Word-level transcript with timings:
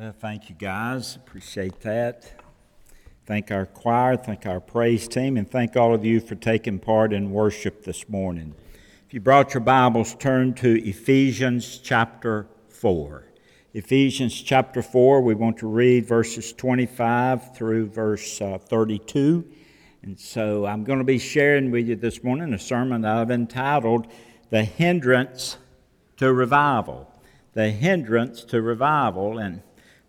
Well, 0.00 0.14
thank 0.18 0.48
you 0.48 0.54
guys. 0.54 1.14
Appreciate 1.14 1.82
that. 1.82 2.32
Thank 3.26 3.50
our 3.50 3.66
choir, 3.66 4.16
thank 4.16 4.46
our 4.46 4.58
praise 4.58 5.06
team, 5.06 5.36
and 5.36 5.46
thank 5.46 5.76
all 5.76 5.94
of 5.94 6.06
you 6.06 6.20
for 6.20 6.36
taking 6.36 6.78
part 6.78 7.12
in 7.12 7.30
worship 7.32 7.84
this 7.84 8.08
morning. 8.08 8.54
If 9.06 9.12
you 9.12 9.20
brought 9.20 9.52
your 9.52 9.60
Bibles, 9.60 10.14
turn 10.14 10.54
to 10.54 10.88
Ephesians 10.88 11.80
chapter 11.82 12.46
4. 12.70 13.26
Ephesians 13.74 14.40
chapter 14.40 14.80
4, 14.80 15.20
we 15.20 15.34
want 15.34 15.58
to 15.58 15.68
read 15.68 16.06
verses 16.06 16.54
25 16.54 17.54
through 17.54 17.88
verse 17.88 18.40
uh, 18.40 18.56
32. 18.56 19.44
And 20.00 20.18
so 20.18 20.64
I'm 20.64 20.82
going 20.82 21.00
to 21.00 21.04
be 21.04 21.18
sharing 21.18 21.70
with 21.70 21.86
you 21.86 21.96
this 21.96 22.24
morning 22.24 22.54
a 22.54 22.58
sermon 22.58 23.04
I've 23.04 23.30
entitled 23.30 24.06
The 24.48 24.64
Hindrance 24.64 25.58
to 26.16 26.32
Revival. 26.32 27.06
The 27.52 27.68
Hindrance 27.68 28.44
to 28.44 28.62
Revival. 28.62 29.36
And 29.38 29.60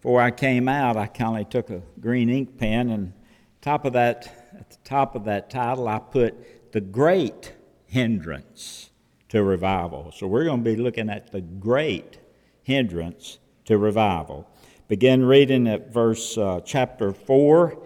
before 0.01 0.19
I 0.19 0.31
came 0.31 0.67
out, 0.67 0.97
I 0.97 1.05
kindly 1.05 1.45
took 1.45 1.69
a 1.69 1.83
green 1.99 2.27
ink 2.27 2.57
pen 2.57 2.89
and 2.89 3.13
top 3.61 3.85
of 3.85 3.93
that, 3.93 4.49
at 4.57 4.71
the 4.71 4.77
top 4.83 5.13
of 5.13 5.25
that 5.25 5.51
title, 5.51 5.87
I 5.87 5.99
put 5.99 6.71
the 6.71 6.81
great 6.81 7.53
hindrance 7.85 8.89
to 9.29 9.43
revival. 9.43 10.11
So 10.11 10.25
we're 10.25 10.45
going 10.45 10.63
to 10.63 10.75
be 10.75 10.75
looking 10.75 11.07
at 11.07 11.31
the 11.31 11.41
great 11.41 12.17
hindrance 12.63 13.37
to 13.65 13.77
revival. 13.77 14.49
Begin 14.87 15.23
reading 15.23 15.67
at 15.67 15.93
verse 15.93 16.35
uh, 16.35 16.61
chapter 16.65 17.13
4 17.13 17.77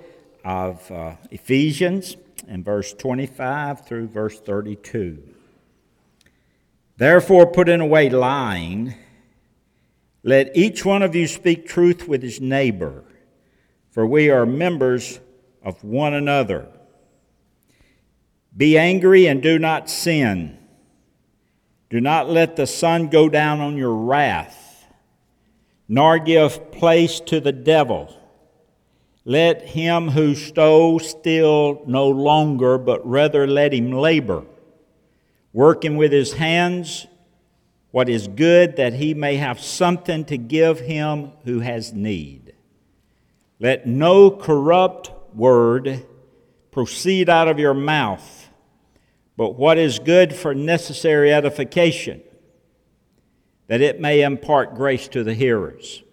of 0.45 0.89
uh, 0.89 1.15
Ephesians 1.31 2.15
and 2.47 2.63
verse 2.63 2.93
25 2.93 3.85
through 3.85 4.07
verse 4.07 4.39
32. 4.39 5.21
Therefore, 6.95 7.45
putting 7.45 7.81
away 7.81 8.09
lying, 8.09 8.95
let 10.25 10.57
each 10.57 10.83
one 10.83 11.03
of 11.03 11.13
you 11.13 11.27
speak 11.27 11.67
truth 11.67 12.07
with 12.07 12.23
his 12.23 12.41
neighbor, 12.41 13.03
for 13.91 14.07
we 14.07 14.31
are 14.31 14.43
members 14.43 15.19
of 15.61 15.83
one 15.83 16.15
another. 16.15 16.67
Be 18.57 18.75
angry 18.75 19.27
and 19.27 19.43
do 19.43 19.59
not 19.59 19.87
sin. 19.87 20.57
Do 21.91 22.01
not 22.01 22.27
let 22.27 22.55
the 22.55 22.65
sun 22.65 23.09
go 23.09 23.29
down 23.29 23.61
on 23.61 23.77
your 23.77 23.93
wrath, 23.93 24.87
nor 25.87 26.17
give 26.17 26.71
place 26.71 27.19
to 27.19 27.39
the 27.39 27.51
devil. 27.51 28.11
Let 29.25 29.61
him 29.61 30.07
who 30.07 30.33
stole 30.33 30.97
steal 30.97 31.83
no 31.85 32.09
longer, 32.09 32.79
but 32.79 33.07
rather 33.07 33.45
let 33.45 33.75
him 33.75 33.91
labor, 33.91 34.43
working 35.53 35.97
with 35.97 36.11
his 36.11 36.33
hands 36.33 37.05
what 37.95 38.09
is 38.09 38.27
good, 38.27 38.75
that 38.75 38.91
he 38.91 39.13
may 39.13 39.37
have 39.37 39.57
something 39.57 40.25
to 40.25 40.37
give 40.37 40.81
him 40.81 41.31
who 41.45 41.61
has 41.61 41.93
need. 41.93 42.53
Let 43.57 43.87
no 43.87 44.29
corrupt 44.29 45.11
word 45.33 46.05
proceed 46.71 47.29
out 47.29 47.47
of 47.47 47.57
your 47.57 47.73
mouth, 47.73 48.49
but 49.37 49.55
what 49.55 49.77
is 49.77 49.99
good 49.99 50.35
for 50.35 50.53
necessary 50.53 51.33
edification, 51.33 52.21
that 53.67 53.79
it 53.79 54.01
may 54.01 54.23
impart 54.23 54.75
grace 54.75 55.07
to 55.07 55.23
the 55.23 55.33
hearers. 55.33 56.03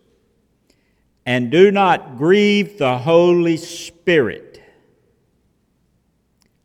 And 1.27 1.51
do 1.51 1.73
not 1.73 2.17
grieve 2.17 2.79
the 2.79 2.99
Holy 2.99 3.57
Spirit. 3.57 4.63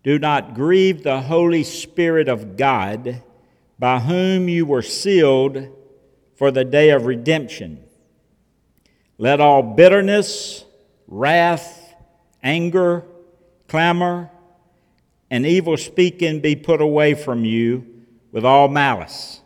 Do 0.03 0.19
not 0.19 0.53
grieve 0.53 1.01
the 1.01 1.21
Holy 1.21 1.63
Spirit 1.63 2.29
of 2.29 2.55
God 2.55 3.23
by 3.79 3.99
whom 3.99 4.49
you 4.49 4.65
were 4.65 4.81
sealed 4.81 5.69
for 6.35 6.51
the 6.51 6.65
day 6.65 6.89
of 6.91 7.05
redemption. 7.05 7.83
Let 9.17 9.39
all 9.39 9.61
bitterness, 9.63 10.65
wrath, 11.07 11.95
anger, 12.43 13.03
clamor, 13.67 14.31
and 15.29 15.45
evil 15.45 15.77
speaking 15.77 16.39
be 16.39 16.55
put 16.55 16.81
away 16.81 17.13
from 17.13 17.43
you 17.43 18.05
with 18.31 18.45
all 18.45 18.67
malice. 18.67 19.41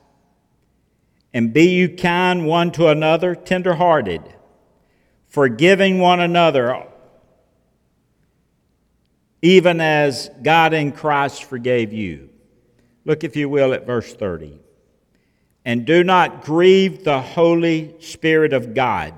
And 1.33 1.53
be 1.53 1.69
you 1.69 1.95
kind 1.95 2.45
one 2.45 2.71
to 2.73 2.87
another, 2.87 3.35
tenderhearted, 3.35 4.21
forgiving 5.29 5.99
one 5.99 6.19
another, 6.19 6.85
even 9.41 9.79
as 9.79 10.29
God 10.43 10.73
in 10.73 10.91
Christ 10.91 11.45
forgave 11.45 11.93
you. 11.93 12.30
Look, 13.03 13.23
if 13.23 13.35
you 13.35 13.49
will, 13.49 13.73
at 13.73 13.85
verse 13.85 14.13
30. 14.13 14.59
And 15.65 15.85
do 15.85 16.03
not 16.03 16.43
grieve 16.43 17.03
the 17.03 17.21
Holy 17.21 17.95
Spirit 17.99 18.53
of 18.53 18.73
God, 18.73 19.13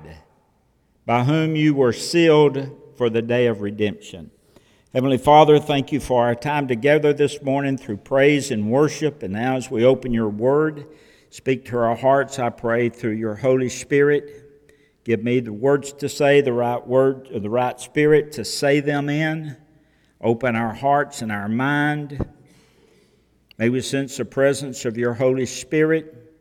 by 1.04 1.24
whom 1.24 1.54
you 1.54 1.74
were 1.74 1.92
sealed 1.92 2.70
for 2.96 3.10
the 3.10 3.22
day 3.22 3.46
of 3.46 3.60
redemption. 3.60 4.30
Heavenly 4.94 5.18
Father, 5.18 5.58
thank 5.58 5.92
you 5.92 6.00
for 6.00 6.24
our 6.24 6.34
time 6.34 6.68
together 6.68 7.12
this 7.12 7.42
morning 7.42 7.76
through 7.76 7.98
praise 7.98 8.50
and 8.50 8.70
worship. 8.70 9.22
And 9.22 9.34
now, 9.34 9.56
as 9.56 9.70
we 9.70 9.84
open 9.84 10.12
your 10.12 10.28
word, 10.28 10.86
speak 11.30 11.66
to 11.66 11.78
our 11.78 11.96
hearts, 11.96 12.38
I 12.38 12.50
pray, 12.50 12.88
through 12.88 13.12
your 13.12 13.34
Holy 13.34 13.68
Spirit. 13.68 14.40
Give 15.04 15.22
me 15.22 15.40
the 15.40 15.52
words 15.52 15.92
to 15.94 16.08
say, 16.08 16.40
the 16.40 16.52
right 16.52 16.86
word, 16.86 17.28
or 17.32 17.40
the 17.40 17.50
right 17.50 17.78
spirit 17.78 18.32
to 18.32 18.44
say 18.44 18.80
them 18.80 19.10
in. 19.10 19.56
Open 20.22 20.56
our 20.56 20.72
hearts 20.72 21.20
and 21.20 21.30
our 21.30 21.48
mind 21.48 22.24
May 23.58 23.68
we 23.68 23.80
sense 23.80 24.16
the 24.16 24.24
presence 24.24 24.84
of 24.84 24.98
your 24.98 25.14
Holy 25.14 25.46
Spirit. 25.46 26.32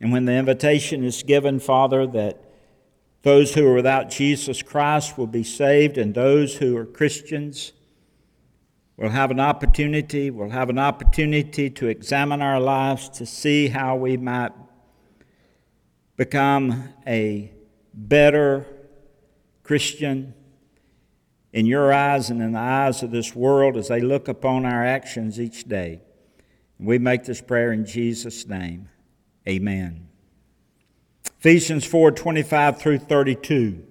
And 0.00 0.12
when 0.12 0.26
the 0.26 0.32
invitation 0.32 1.04
is 1.04 1.22
given, 1.22 1.58
Father, 1.58 2.06
that 2.08 2.42
those 3.22 3.54
who 3.54 3.66
are 3.66 3.74
without 3.74 4.10
Jesus 4.10 4.62
Christ 4.62 5.16
will 5.18 5.26
be 5.26 5.44
saved, 5.44 5.98
and 5.98 6.14
those 6.14 6.56
who 6.56 6.76
are 6.76 6.86
Christians 6.86 7.72
will 8.96 9.10
have 9.10 9.30
an 9.30 9.40
opportunity, 9.40 10.30
will 10.30 10.50
have 10.50 10.68
an 10.70 10.78
opportunity 10.78 11.70
to 11.70 11.86
examine 11.88 12.42
our 12.42 12.60
lives 12.60 13.08
to 13.10 13.26
see 13.26 13.68
how 13.68 13.96
we 13.96 14.16
might 14.16 14.52
become 16.16 16.92
a 17.06 17.50
better 17.94 18.66
Christian 19.62 20.34
in 21.52 21.64
your 21.64 21.92
eyes 21.92 22.30
and 22.30 22.42
in 22.42 22.52
the 22.52 22.58
eyes 22.58 23.02
of 23.02 23.10
this 23.10 23.34
world 23.34 23.76
as 23.76 23.88
they 23.88 24.00
look 24.00 24.28
upon 24.28 24.66
our 24.66 24.84
actions 24.84 25.40
each 25.40 25.64
day. 25.64 26.02
We 26.80 26.98
make 26.98 27.24
this 27.24 27.42
prayer 27.42 27.72
in 27.72 27.84
Jesus' 27.84 28.46
name. 28.46 28.88
Amen. 29.46 30.08
Ephesians 31.38 31.84
4 31.84 32.10
25 32.12 32.80
through 32.80 32.98
32. 32.98 33.84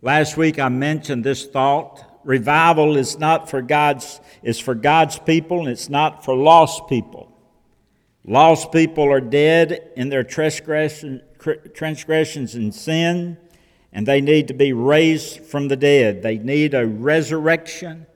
Last 0.00 0.36
week 0.36 0.58
I 0.58 0.68
mentioned 0.68 1.24
this 1.24 1.46
thought. 1.46 2.04
Revival 2.24 2.96
is 2.96 3.18
not 3.18 3.50
for 3.50 3.62
God's, 3.62 4.20
is 4.42 4.58
for 4.58 4.74
God's 4.74 5.18
people 5.18 5.60
and 5.60 5.68
it's 5.68 5.88
not 5.88 6.24
for 6.24 6.36
lost 6.36 6.88
people. 6.88 7.32
Lost 8.24 8.72
people 8.72 9.12
are 9.12 9.20
dead 9.20 9.92
in 9.96 10.08
their 10.08 10.24
transgression, 10.24 11.22
transgressions 11.74 12.54
and 12.54 12.74
sin, 12.74 13.38
and 13.92 14.06
they 14.06 14.20
need 14.20 14.48
to 14.48 14.54
be 14.54 14.72
raised 14.72 15.40
from 15.40 15.68
the 15.68 15.76
dead. 15.76 16.22
They 16.22 16.38
need 16.38 16.74
a 16.74 16.86
resurrection 16.86 18.06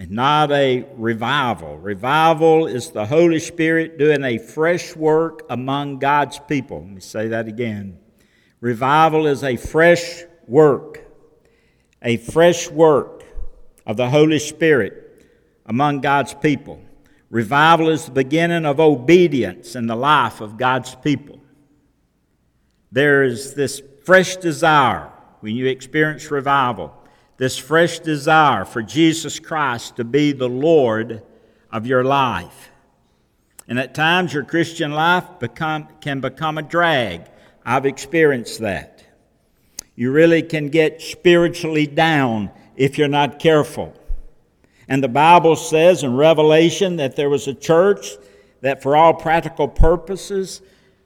and 0.00 0.12
not 0.12 0.50
a 0.50 0.86
revival. 0.96 1.76
Revival 1.76 2.66
is 2.66 2.88
the 2.88 3.04
Holy 3.04 3.38
Spirit 3.38 3.98
doing 3.98 4.24
a 4.24 4.38
fresh 4.38 4.96
work 4.96 5.42
among 5.50 5.98
God's 5.98 6.38
people. 6.38 6.78
Let 6.78 6.88
me 6.88 7.00
say 7.02 7.28
that 7.28 7.46
again. 7.46 7.98
Revival 8.62 9.26
is 9.26 9.44
a 9.44 9.56
fresh 9.56 10.22
work, 10.46 11.06
a 12.00 12.16
fresh 12.16 12.70
work 12.70 13.24
of 13.84 13.98
the 13.98 14.08
Holy 14.08 14.38
Spirit 14.38 15.26
among 15.66 16.00
God's 16.00 16.32
people. 16.32 16.80
Revival 17.28 17.90
is 17.90 18.06
the 18.06 18.12
beginning 18.12 18.64
of 18.64 18.80
obedience 18.80 19.76
in 19.76 19.86
the 19.86 19.96
life 19.96 20.40
of 20.40 20.56
God's 20.56 20.94
people. 20.94 21.42
There 22.90 23.22
is 23.22 23.52
this 23.52 23.82
fresh 24.02 24.36
desire 24.36 25.10
when 25.40 25.54
you 25.56 25.66
experience 25.66 26.30
revival 26.30 26.94
this 27.40 27.56
fresh 27.56 28.00
desire 28.00 28.66
for 28.66 28.82
Jesus 28.82 29.40
Christ 29.40 29.96
to 29.96 30.04
be 30.04 30.32
the 30.32 30.46
Lord 30.46 31.22
of 31.72 31.86
your 31.86 32.04
life. 32.04 32.70
And 33.66 33.78
at 33.78 33.94
times, 33.94 34.34
your 34.34 34.44
Christian 34.44 34.92
life 34.92 35.24
become, 35.38 35.88
can 36.02 36.20
become 36.20 36.58
a 36.58 36.62
drag. 36.62 37.22
I've 37.64 37.86
experienced 37.86 38.60
that. 38.60 39.02
You 39.96 40.12
really 40.12 40.42
can 40.42 40.68
get 40.68 41.00
spiritually 41.00 41.86
down 41.86 42.50
if 42.76 42.98
you're 42.98 43.08
not 43.08 43.38
careful. 43.38 43.94
And 44.86 45.02
the 45.02 45.08
Bible 45.08 45.56
says 45.56 46.02
in 46.02 46.14
Revelation 46.16 46.96
that 46.96 47.16
there 47.16 47.30
was 47.30 47.48
a 47.48 47.54
church 47.54 48.18
that, 48.60 48.82
for 48.82 48.94
all 48.94 49.14
practical 49.14 49.66
purposes, 49.66 50.60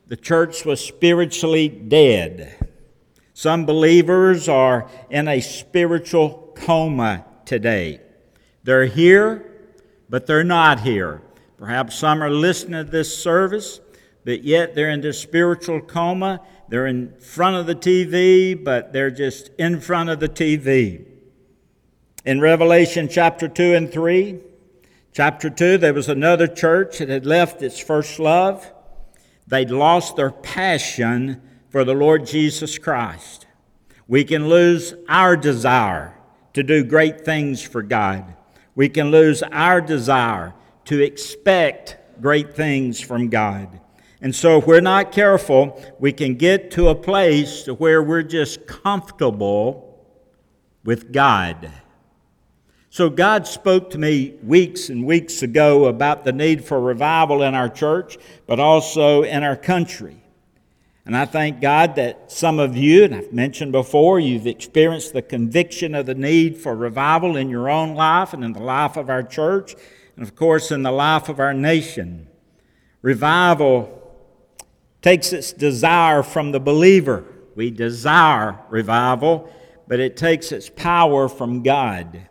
the 0.08 0.16
church 0.16 0.64
was 0.64 0.84
spiritually 0.84 1.69
dead. 1.69 2.63
Some 3.36 3.66
believers 3.66 4.48
are 4.48 4.88
in 5.10 5.26
a 5.26 5.40
spiritual 5.40 6.52
coma 6.54 7.25
today. 7.44 8.00
They're 8.62 8.86
here, 8.86 9.44
but 10.08 10.26
they're 10.26 10.44
not 10.44 10.81
here. 10.81 11.20
Perhaps 11.58 11.96
some 11.96 12.22
are 12.22 12.31
listening 12.31 12.84
to 12.84 12.90
this 12.90 13.16
service, 13.16 13.81
but 14.25 14.44
yet 14.44 14.76
they're 14.76 14.88
in 14.88 15.00
this 15.00 15.20
spiritual 15.20 15.81
coma. 15.81 16.40
They're 16.69 16.86
in 16.86 17.19
front 17.19 17.56
of 17.56 17.66
the 17.66 17.75
TV, 17.75 18.54
but 18.62 18.92
they're 18.92 19.10
just 19.10 19.50
in 19.58 19.81
front 19.81 20.10
of 20.10 20.20
the 20.20 20.28
TV. 20.28 21.04
In 22.25 22.40
Revelation 22.40 23.08
chapter 23.08 23.48
2 23.48 23.75
and 23.75 23.92
3, 23.92 24.38
chapter 25.12 25.50
2, 25.50 25.78
there 25.78 25.92
was 25.92 26.08
another 26.08 26.46
church 26.46 26.98
that 26.98 27.08
had 27.08 27.26
left 27.26 27.62
its 27.62 27.81
first 27.81 28.20
love. 28.20 28.72
They'd 29.48 29.72
lost 29.72 30.14
their 30.14 30.31
passion 30.31 31.42
for 31.75 31.82
the 31.82 31.93
Lord 31.93 32.25
Jesus 32.25 32.79
Christ. 32.79 33.49
We 34.06 34.23
can 34.23 34.49
lose 34.49 34.94
our 35.09 35.37
desire 35.37 36.17
to 36.53 36.62
do 36.62 36.85
great 36.85 37.23
things 37.23 37.62
for 37.62 37.82
God. 37.82 38.37
We 38.76 38.88
can 38.88 39.11
lose 39.11 39.43
our 39.43 39.81
desire 39.81 40.55
to 40.85 41.03
expect 41.03 41.97
great 42.23 42.55
things 42.55 43.00
from 43.00 43.29
God. 43.29 43.81
And 44.21 44.32
so, 44.32 44.59
if 44.59 44.69
we're 44.69 44.81
not 44.82 45.11
careful, 45.11 45.82
we 45.99 46.12
can 46.12 46.37
get 46.37 46.71
to 46.71 46.91
a 46.91 46.94
place 46.94 47.67
where 47.67 48.05
we're 48.05 48.23
just 48.23 48.69
comfortable 48.69 49.99
with 50.85 51.11
God. 51.11 51.73
So, 52.91 53.11
God 53.11 53.49
spoke 53.49 53.91
to 53.91 53.99
me 53.99 54.37
weeks 54.44 54.91
and 54.91 55.05
weeks 55.05 55.43
ago 55.43 55.87
about 55.87 56.23
the 56.23 56.32
need 56.32 56.65
for 56.65 56.81
revival 56.81 57.43
in 57.43 57.56
our 57.56 57.69
church, 57.69 58.17
but 58.47 58.61
also 58.61 59.25
in 59.25 59.43
our 59.43 59.56
country. 59.56 60.24
And 61.06 61.15
I 61.15 61.27
thank 61.27 61.61
God 61.61 61.97
that 61.97 62.33
some 62.33 62.59
of 62.59 62.77
you, 62.77 63.05
and 63.05 63.15
I've 63.15 63.33
mentioned 63.33 63.73
before, 63.73 64.19
you've 64.19 64.47
experienced 64.47 65.12
the 65.12 65.21
conviction 65.21 65.95
of 65.95 66.06
the 66.06 66.15
need 66.15 66.56
for 66.56 66.75
revival 66.75 67.37
in 67.37 67.51
your 67.51 67.69
own 67.69 67.95
life 67.95 68.33
and 68.33 68.43
in 68.43 68.55
the 68.55 68.62
life 68.62 68.97
of 68.97 69.11
our 69.11 69.23
church, 69.23 69.75
and 70.17 70.27
of 70.27 70.35
course 70.35 70.71
in 70.71 70.83
the 70.83 70.91
life 70.91 71.29
of 71.29 71.41
our 71.41 71.53
nation. 71.53 72.27
Revival 73.03 74.01
takes 75.03 75.35
its 75.35 75.53
desire 75.53 76.23
from 76.23 76.53
the 76.53 76.61
believer. 76.61 77.25
We 77.55 77.71
desire 77.71 78.59
revival, 78.71 79.53
but 79.87 80.01
it 80.01 80.17
takes 80.17 80.53
its 80.53 80.71
power 80.71 81.29
from 81.29 81.62
God. 81.62 82.29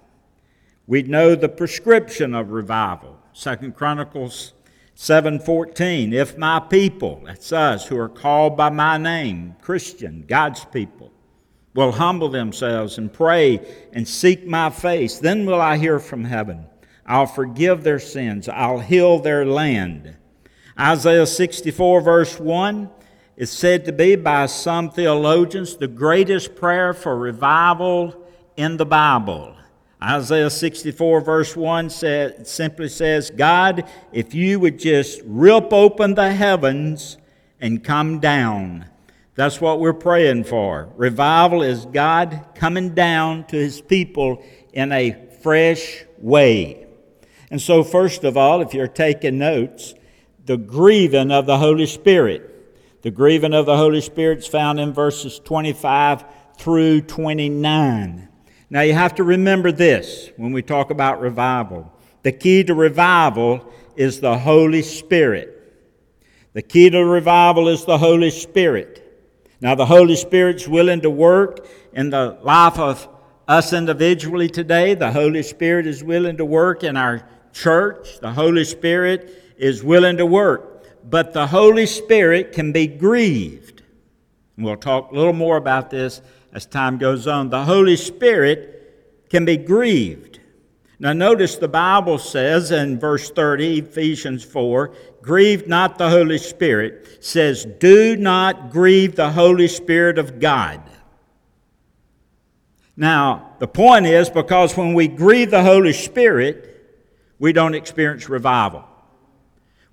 We 0.87 1.03
know 1.03 1.35
the 1.35 1.49
prescription 1.49 2.33
of 2.33 2.49
revival. 2.49 3.19
Second 3.33 3.75
Chronicles 3.75 4.53
7:14 4.95 6.13
If 6.13 6.37
my 6.37 6.59
people, 6.59 7.21
that's 7.25 7.51
us 7.51 7.87
who 7.87 7.97
are 7.97 8.09
called 8.09 8.55
by 8.55 8.69
my 8.69 8.97
name, 8.97 9.55
Christian, 9.61 10.25
God's 10.27 10.65
people, 10.65 11.11
will 11.73 11.93
humble 11.93 12.29
themselves 12.29 12.97
and 12.97 13.11
pray 13.11 13.59
and 13.91 14.07
seek 14.07 14.45
my 14.45 14.69
face, 14.69 15.17
then 15.17 15.45
will 15.45 15.59
I 15.59 15.77
hear 15.77 15.99
from 15.99 16.25
heaven. 16.25 16.67
I'll 17.05 17.25
forgive 17.25 17.83
their 17.83 17.99
sins. 17.99 18.47
I'll 18.47 18.79
heal 18.79 19.19
their 19.19 19.45
land. 19.45 20.15
Isaiah 20.79 21.25
64, 21.27 22.01
verse 22.01 22.39
1, 22.39 22.89
is 23.35 23.51
said 23.51 23.85
to 23.85 23.91
be 23.91 24.15
by 24.15 24.45
some 24.45 24.89
theologians 24.89 25.75
the 25.75 25.87
greatest 25.87 26.55
prayer 26.55 26.93
for 26.93 27.17
revival 27.17 28.15
in 28.55 28.77
the 28.77 28.85
Bible. 28.85 29.55
Isaiah 30.03 30.49
64, 30.49 31.21
verse 31.21 31.55
1 31.55 31.89
says, 31.89 32.49
simply 32.49 32.89
says, 32.89 33.31
God, 33.31 33.87
if 34.11 34.33
you 34.33 34.59
would 34.59 34.77
just 34.77 35.21
rip 35.23 35.71
open 35.71 36.15
the 36.15 36.31
heavens 36.31 37.17
and 37.61 37.81
come 37.81 38.19
down. 38.19 38.85
That's 39.35 39.61
what 39.61 39.79
we're 39.79 39.93
praying 39.93 40.43
for. 40.43 40.89
Revival 40.97 41.63
is 41.63 41.85
God 41.85 42.47
coming 42.55 42.93
down 42.93 43.45
to 43.45 43.55
his 43.55 43.79
people 43.79 44.43
in 44.73 44.91
a 44.91 45.15
fresh 45.41 46.03
way. 46.17 46.85
And 47.49 47.61
so, 47.61 47.83
first 47.83 48.25
of 48.25 48.35
all, 48.35 48.61
if 48.61 48.73
you're 48.73 48.87
taking 48.87 49.37
notes, 49.37 49.93
the 50.45 50.57
grieving 50.57 51.31
of 51.31 51.45
the 51.45 51.57
Holy 51.57 51.85
Spirit. 51.85 52.49
The 53.01 53.11
grieving 53.11 53.53
of 53.53 53.65
the 53.65 53.77
Holy 53.77 54.01
Spirit 54.01 54.39
is 54.39 54.47
found 54.47 54.79
in 54.79 54.93
verses 54.93 55.39
25 55.39 56.25
through 56.57 57.01
29. 57.01 58.29
Now 58.73 58.81
you 58.81 58.95
have 58.95 59.13
to 59.15 59.23
remember 59.23 59.71
this 59.71 60.31
when 60.35 60.51
we 60.51 60.63
talk 60.63 60.89
about 60.89 61.21
revival. 61.21 61.93
The 62.23 62.31
key 62.31 62.63
to 62.63 62.73
revival 62.73 63.71
is 63.95 64.19
the 64.19 64.35
Holy 64.35 64.81
Spirit. 64.81 65.75
The 66.53 66.63
key 66.63 66.89
to 66.89 67.05
revival 67.05 67.67
is 67.67 67.85
the 67.85 67.99
Holy 67.99 68.31
Spirit. 68.31 68.99
Now, 69.61 69.75
the 69.75 69.85
Holy 69.85 70.15
Spirit's 70.15 70.67
willing 70.67 71.01
to 71.01 71.11
work 71.11 71.67
in 71.93 72.09
the 72.09 72.39
life 72.41 72.79
of 72.79 73.07
us 73.47 73.73
individually 73.73 74.49
today. 74.49 74.95
The 74.95 75.11
Holy 75.11 75.43
Spirit 75.43 75.85
is 75.85 76.03
willing 76.03 76.37
to 76.37 76.45
work 76.45 76.83
in 76.83 76.97
our 76.97 77.29
church. 77.53 78.21
The 78.21 78.33
Holy 78.33 78.63
Spirit 78.63 79.53
is 79.55 79.83
willing 79.83 80.17
to 80.17 80.25
work, 80.25 80.83
but 81.07 81.31
the 81.31 81.45
Holy 81.45 81.85
Spirit 81.85 82.53
can 82.53 82.71
be 82.71 82.87
grieved. 82.87 83.83
And 84.57 84.65
we'll 84.65 84.77
talk 84.77 85.11
a 85.11 85.15
little 85.15 85.31
more 85.31 85.57
about 85.57 85.91
this 85.91 86.23
as 86.53 86.65
time 86.65 86.97
goes 86.97 87.27
on. 87.27 87.49
The 87.49 87.65
Holy 87.65 87.95
Spirit 87.95 89.27
can 89.29 89.45
be 89.45 89.57
grieved. 89.57 90.39
Now, 90.99 91.11
notice 91.11 91.57
the 91.57 91.67
Bible 91.67 92.17
says 92.17 92.71
in 92.71 92.99
verse 92.99 93.29
30, 93.31 93.79
Ephesians 93.79 94.43
4, 94.43 94.93
grieve 95.21 95.67
not 95.67 95.97
the 95.97 96.09
Holy 96.09 96.37
Spirit, 96.37 97.17
says, 97.19 97.65
do 97.65 98.15
not 98.15 98.71
grieve 98.71 99.15
the 99.15 99.31
Holy 99.31 99.67
Spirit 99.67 100.17
of 100.17 100.39
God. 100.39 100.81
Now, 102.95 103.55
the 103.59 103.67
point 103.67 104.05
is 104.05 104.29
because 104.29 104.77
when 104.77 104.93
we 104.93 105.07
grieve 105.07 105.51
the 105.51 105.63
Holy 105.63 105.93
Spirit, 105.93 106.69
we 107.39 107.51
don't 107.51 107.73
experience 107.73 108.29
revival. 108.29 108.85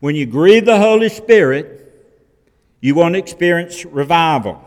When 0.01 0.15
you 0.15 0.27
grieve 0.27 0.67
the 0.67 0.79
Holy 0.79 1.09
Spirit, 1.09 1.93
you 2.81 2.95
won't 2.95 3.17
experience 3.17 3.85
revival. 3.85 4.65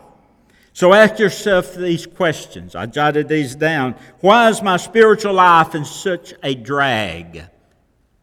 So 0.74 0.92
ask 0.92 1.20
yourself 1.20 1.76
these 1.76 2.04
questions. 2.04 2.74
I 2.74 2.86
jotted 2.86 3.28
these 3.28 3.54
down. 3.54 3.94
Why 4.18 4.48
is 4.48 4.60
my 4.60 4.76
spiritual 4.76 5.34
life 5.34 5.76
in 5.76 5.84
such 5.84 6.34
a 6.42 6.56
drag? 6.56 7.44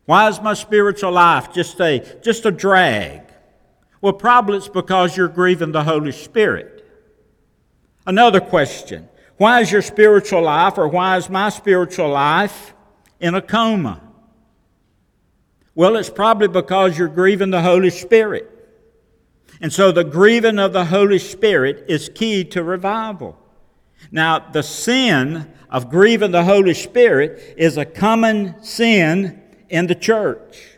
Why 0.04 0.28
is 0.28 0.42
my 0.42 0.54
spiritual 0.54 1.14
life 1.14 1.54
just 1.54 1.80
a, 1.80 2.00
just 2.22 2.46
a 2.46 2.52
drag? 2.52 3.22
Well, 4.02 4.12
probably 4.12 4.58
it's 4.58 4.68
because 4.68 5.16
you're 5.16 5.30
grieving 5.30 5.72
the 5.72 5.86
Holy 5.86 6.12
Spirit. 6.12 6.86
Another 8.06 8.42
question 8.42 9.08
Why 9.38 9.62
is 9.62 9.72
your 9.72 9.82
spiritual 9.82 10.42
life, 10.42 10.78
or 10.78 10.90
why 10.90 11.16
is 11.16 11.30
my 11.30 11.48
spiritual 11.48 12.10
life 12.10 12.74
in 13.22 13.34
a 13.34 13.42
coma? 13.42 14.02
Well, 15.74 15.96
it's 15.96 16.10
probably 16.10 16.50
because 16.50 16.98
you're 16.98 17.08
grieving 17.08 17.52
the 17.52 17.62
Holy 17.62 17.92
Spirit. 17.92 18.61
And 19.60 19.72
so 19.72 19.92
the 19.92 20.04
grieving 20.04 20.60
of 20.60 20.74
the 20.74 20.86
Holy 20.86 21.20
Spirit 21.20 21.86
is 21.88 22.10
key 22.10 22.44
to 22.46 22.64
revival. 22.64 23.38
Now, 24.12 24.40
the 24.40 24.64
sin 24.64 25.52
of 25.70 25.90
grieving 25.90 26.32
the 26.32 26.44
Holy 26.44 26.74
Spirit 26.74 27.56
is 27.58 27.78
a 27.78 27.86
common 27.86 28.64
sin 28.64 29.42
in 29.70 29.88
the 29.88 29.96
church. 29.96 30.78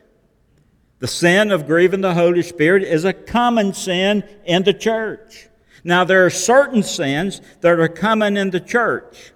The 1.00 1.07
sin 1.07 1.51
of 1.51 1.67
grieving 1.67 2.01
the 2.01 2.13
Holy 2.13 2.41
Spirit 2.41 2.83
is 2.83 3.05
a 3.05 3.13
common 3.13 3.74
sin 3.74 4.24
in 4.45 4.63
the 4.63 4.74
church. 4.74 5.48
Now, 5.83 6.03
there 6.03 6.25
are 6.25 6.29
certain 6.29 6.83
sins 6.83 7.41
that 7.62 7.79
are 7.79 7.88
common 7.88 8.38
in 8.38 8.51
the 8.51 8.59
church 8.59 9.33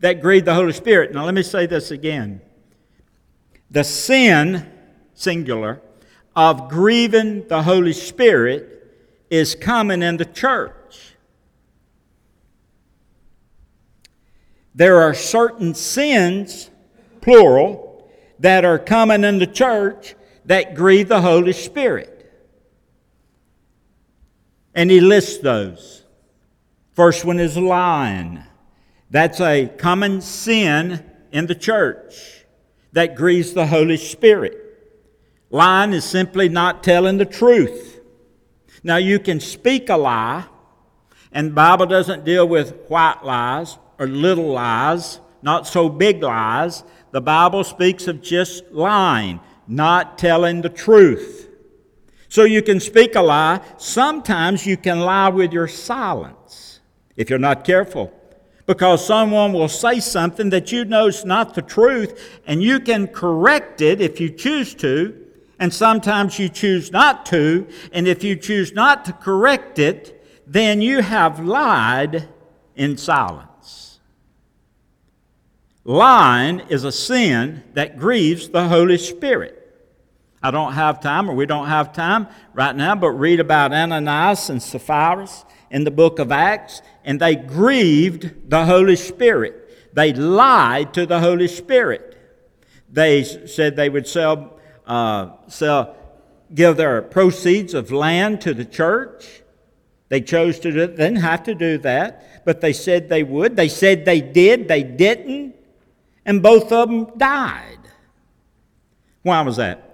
that 0.00 0.22
grieve 0.22 0.46
the 0.46 0.54
Holy 0.54 0.72
Spirit. 0.72 1.12
Now, 1.12 1.24
let 1.24 1.34
me 1.34 1.42
say 1.42 1.66
this 1.66 1.90
again. 1.90 2.40
The 3.70 3.84
sin 3.84 4.66
singular, 5.20 5.80
of 6.34 6.68
grieving 6.68 7.46
the 7.48 7.62
Holy 7.62 7.92
Spirit 7.92 8.69
is 9.30 9.54
common 9.54 10.02
in 10.02 10.16
the 10.16 10.24
church. 10.24 11.14
There 14.74 15.00
are 15.00 15.14
certain 15.14 15.74
sins, 15.74 16.70
plural, 17.20 18.10
that 18.38 18.64
are 18.64 18.78
common 18.78 19.24
in 19.24 19.38
the 19.38 19.46
church 19.46 20.14
that 20.44 20.74
grieve 20.74 21.08
the 21.08 21.20
Holy 21.20 21.52
Spirit. 21.52 22.16
And 24.74 24.90
he 24.90 25.00
lists 25.00 25.38
those. 25.38 26.04
First 26.92 27.24
one 27.24 27.40
is 27.40 27.56
lying. 27.56 28.42
That's 29.10 29.40
a 29.40 29.68
common 29.78 30.20
sin 30.20 31.04
in 31.32 31.46
the 31.46 31.54
church 31.54 32.44
that 32.92 33.16
grieves 33.16 33.52
the 33.52 33.66
Holy 33.66 33.96
Spirit. 33.96 34.56
Lying 35.50 35.92
is 35.92 36.04
simply 36.04 36.48
not 36.48 36.82
telling 36.82 37.18
the 37.18 37.24
truth. 37.24 37.89
Now, 38.82 38.96
you 38.96 39.18
can 39.18 39.40
speak 39.40 39.88
a 39.88 39.96
lie, 39.96 40.46
and 41.32 41.54
Bible 41.54 41.86
doesn't 41.86 42.24
deal 42.24 42.48
with 42.48 42.74
white 42.88 43.22
lies 43.24 43.78
or 43.98 44.06
little 44.06 44.52
lies, 44.52 45.20
not 45.42 45.66
so 45.66 45.88
big 45.88 46.22
lies. 46.22 46.82
The 47.12 47.20
Bible 47.20 47.64
speaks 47.64 48.08
of 48.08 48.22
just 48.22 48.64
lying, 48.72 49.40
not 49.68 50.18
telling 50.18 50.62
the 50.62 50.68
truth. 50.68 51.48
So 52.28 52.44
you 52.44 52.62
can 52.62 52.80
speak 52.80 53.16
a 53.16 53.22
lie. 53.22 53.60
Sometimes 53.76 54.64
you 54.64 54.76
can 54.76 55.00
lie 55.00 55.28
with 55.28 55.52
your 55.52 55.68
silence 55.68 56.80
if 57.16 57.28
you're 57.28 57.38
not 57.38 57.64
careful. 57.64 58.12
Because 58.66 59.04
someone 59.04 59.52
will 59.52 59.68
say 59.68 59.98
something 59.98 60.50
that 60.50 60.70
you 60.70 60.84
know 60.84 61.08
is 61.08 61.24
not 61.24 61.54
the 61.54 61.62
truth, 61.62 62.40
and 62.46 62.62
you 62.62 62.78
can 62.78 63.08
correct 63.08 63.80
it 63.80 64.00
if 64.00 64.20
you 64.20 64.30
choose 64.30 64.74
to, 64.76 65.26
And 65.60 65.72
sometimes 65.72 66.38
you 66.40 66.48
choose 66.48 66.90
not 66.90 67.24
to. 67.26 67.68
And 67.92 68.08
if 68.08 68.24
you 68.24 68.34
choose 68.34 68.72
not 68.72 69.04
to 69.04 69.12
correct 69.12 69.78
it, 69.78 70.26
then 70.46 70.80
you 70.80 71.02
have 71.02 71.38
lied 71.38 72.28
in 72.74 72.96
silence. 72.96 74.00
Lying 75.84 76.60
is 76.68 76.84
a 76.84 76.92
sin 76.92 77.62
that 77.74 77.98
grieves 77.98 78.48
the 78.48 78.68
Holy 78.68 78.98
Spirit. 78.98 79.56
I 80.42 80.50
don't 80.50 80.72
have 80.72 81.00
time, 81.00 81.28
or 81.28 81.34
we 81.34 81.44
don't 81.44 81.68
have 81.68 81.92
time 81.92 82.26
right 82.54 82.74
now, 82.74 82.94
but 82.94 83.10
read 83.10 83.40
about 83.40 83.72
Ananias 83.72 84.48
and 84.48 84.62
Sapphira 84.62 85.28
in 85.70 85.84
the 85.84 85.90
book 85.90 86.18
of 86.18 86.32
Acts, 86.32 86.80
and 87.04 87.20
they 87.20 87.36
grieved 87.36 88.48
the 88.48 88.64
Holy 88.64 88.96
Spirit. 88.96 89.94
They 89.94 90.12
lied 90.14 90.94
to 90.94 91.04
the 91.04 91.20
Holy 91.20 91.48
Spirit. 91.48 92.16
They 92.90 93.24
said 93.24 93.76
they 93.76 93.90
would 93.90 94.08
sell, 94.08 94.58
uh, 94.90 95.30
sell, 95.46 95.96
give 96.52 96.76
their 96.76 97.00
proceeds 97.00 97.74
of 97.74 97.92
land 97.92 98.40
to 98.40 98.52
the 98.52 98.64
church. 98.64 99.42
They 100.08 100.20
chose 100.20 100.58
to 100.60 100.72
do 100.72 100.80
it. 100.80 100.96
They 100.96 101.04
didn't 101.04 101.22
have 101.22 101.44
to 101.44 101.54
do 101.54 101.78
that, 101.78 102.44
but 102.44 102.60
they 102.60 102.72
said 102.72 103.08
they 103.08 103.22
would. 103.22 103.54
They 103.54 103.68
said 103.68 104.04
they 104.04 104.20
did. 104.20 104.66
They 104.66 104.82
didn't, 104.82 105.54
and 106.26 106.42
both 106.42 106.72
of 106.72 106.88
them 106.88 107.16
died. 107.16 107.78
Why 109.22 109.42
was 109.42 109.56
that? 109.56 109.86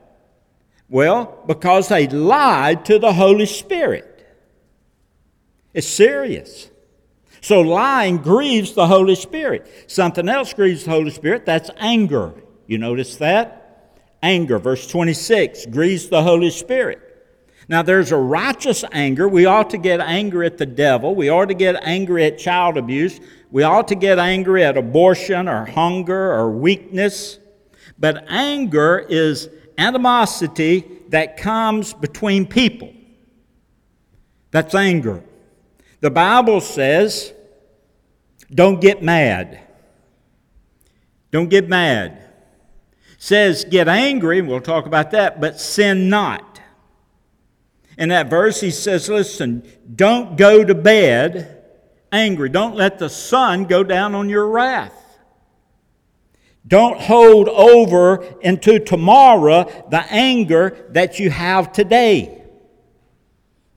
Well, 0.88 1.43
because 1.47 1.88
they 1.88 2.07
lied 2.07 2.87
to 2.87 2.99
the 2.99 3.12
Holy 3.12 3.45
Spirit. 3.45 4.26
It's 5.75 5.87
serious. 5.87 6.71
So 7.43 7.61
lying 7.61 8.19
grieves 8.19 8.73
the 8.73 8.87
Holy 8.87 9.15
Spirit. 9.15 9.85
Something 9.88 10.29
else 10.31 10.55
grieves 10.55 10.85
the 10.85 10.93
Holy 10.93 11.11
Spirit, 11.11 11.45
that's 11.45 11.71
anger. 11.76 12.33
You 12.67 12.79
notice 12.79 13.17
that? 13.17 13.65
Anger, 14.23 14.58
verse 14.58 14.87
26, 14.87 15.66
grieves 15.66 16.08
the 16.08 16.23
Holy 16.23 16.50
Spirit. 16.50 17.00
Now, 17.68 17.82
there's 17.82 18.12
a 18.12 18.16
righteous 18.16 18.85
anger. 18.92 19.28
We 19.28 19.44
ought 19.46 19.70
to 19.70 19.78
get 19.78 20.00
angry 20.00 20.46
at 20.46 20.56
the 20.56 20.66
devil. 20.66 21.14
We 21.14 21.28
ought 21.28 21.49
to 21.49 21.54
get 21.54 21.76
angry 21.82 22.25
at 22.25 22.38
child 22.38 22.76
abuse. 22.76 23.20
We 23.50 23.64
ought 23.64 23.88
to 23.88 23.96
get 23.96 24.18
angry 24.18 24.64
at 24.64 24.76
abortion 24.76 25.49
or 25.49 25.64
hunger 25.64 26.32
or 26.32 26.50
weakness. 26.50 27.38
But 27.99 28.25
anger 28.28 29.04
is 29.08 29.49
animosity 29.78 30.85
that 31.08 31.37
comes 31.37 31.92
between 31.92 32.46
people. 32.46 32.92
That's 34.50 34.75
anger. 34.75 35.25
The 36.00 36.11
Bible 36.11 36.61
says, 36.61 37.32
don't 38.54 38.80
get 38.80 39.02
mad. 39.02 39.61
Don't 41.32 41.49
get 41.49 41.68
mad. 41.68 42.25
Says, 43.26 43.64
get 43.64 43.88
angry, 43.88 44.38
and 44.38 44.47
we'll 44.47 44.61
talk 44.61 44.87
about 44.87 45.11
that, 45.11 45.40
but 45.40 45.61
sin 45.61 46.09
not. 46.09 46.61
In 47.99 48.11
that 48.11 48.30
verse, 48.30 48.61
he 48.61 48.71
says, 48.71 49.09
listen, 49.09 49.64
don't 49.97 50.37
go 50.37 50.62
to 50.62 50.76
bed 50.76 51.64
angry. 52.12 52.49
Don't 52.49 52.76
let 52.76 53.00
the 53.00 53.09
sun 53.09 53.64
go 53.64 53.83
down 53.83 54.14
on 54.14 54.28
your 54.28 54.47
wrath. 54.47 55.18
Don't 56.68 57.00
hold 57.00 57.49
over 57.49 58.25
into 58.42 58.78
tomorrow 58.78 59.64
the 59.90 60.04
anger 60.09 60.87
that 60.90 61.18
you 61.18 61.28
have 61.28 61.73
today. 61.73 62.45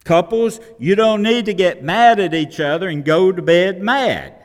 Couples, 0.04 0.60
you 0.78 0.94
don't 0.94 1.24
need 1.24 1.46
to 1.46 1.56
get 1.56 1.84
mad 1.84 2.20
at 2.20 2.36
each 2.36 2.60
other 2.60 2.88
and 2.88 3.04
go 3.04 3.32
to 3.32 3.42
bed 3.42 3.82
mad. 3.82 4.36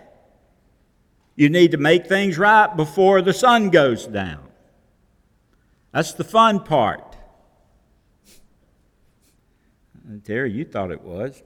You 1.37 1.50
need 1.50 1.73
to 1.73 1.76
make 1.76 2.06
things 2.06 2.38
right 2.38 2.75
before 2.75 3.20
the 3.20 3.34
sun 3.34 3.68
goes 3.68 4.06
down. 4.06 4.49
That's 5.94 6.12
the 6.12 6.24
fun 6.24 6.58
part. 6.64 7.16
Terry, 10.24 10.50
you 10.50 10.64
thought 10.64 10.90
it 10.90 11.02
was. 11.02 11.40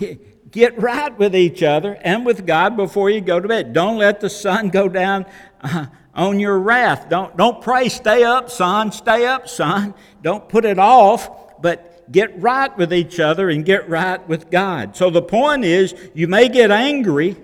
Get 0.50 0.82
right 0.82 1.16
with 1.16 1.36
each 1.36 1.62
other 1.62 1.96
and 2.02 2.26
with 2.26 2.44
God 2.44 2.76
before 2.76 3.08
you 3.08 3.20
go 3.20 3.38
to 3.38 3.46
bed. 3.46 3.72
Don't 3.72 3.98
let 3.98 4.20
the 4.20 4.28
sun 4.28 4.70
go 4.70 4.88
down 4.88 5.26
uh, 5.60 5.86
on 6.12 6.40
your 6.40 6.58
wrath. 6.58 7.08
Don't, 7.08 7.36
don't 7.36 7.62
pray, 7.62 7.88
stay 7.88 8.24
up, 8.24 8.50
son, 8.50 8.90
stay 8.90 9.24
up, 9.24 9.48
son. 9.48 9.94
Don't 10.22 10.48
put 10.48 10.64
it 10.64 10.80
off, 10.80 11.62
but 11.62 12.10
get 12.10 12.36
right 12.42 12.76
with 12.76 12.92
each 12.92 13.20
other 13.20 13.48
and 13.48 13.64
get 13.64 13.88
right 13.88 14.26
with 14.28 14.50
God. 14.50 14.96
So 14.96 15.08
the 15.08 15.22
point 15.22 15.64
is, 15.64 15.94
you 16.14 16.26
may 16.26 16.48
get 16.48 16.72
angry, 16.72 17.36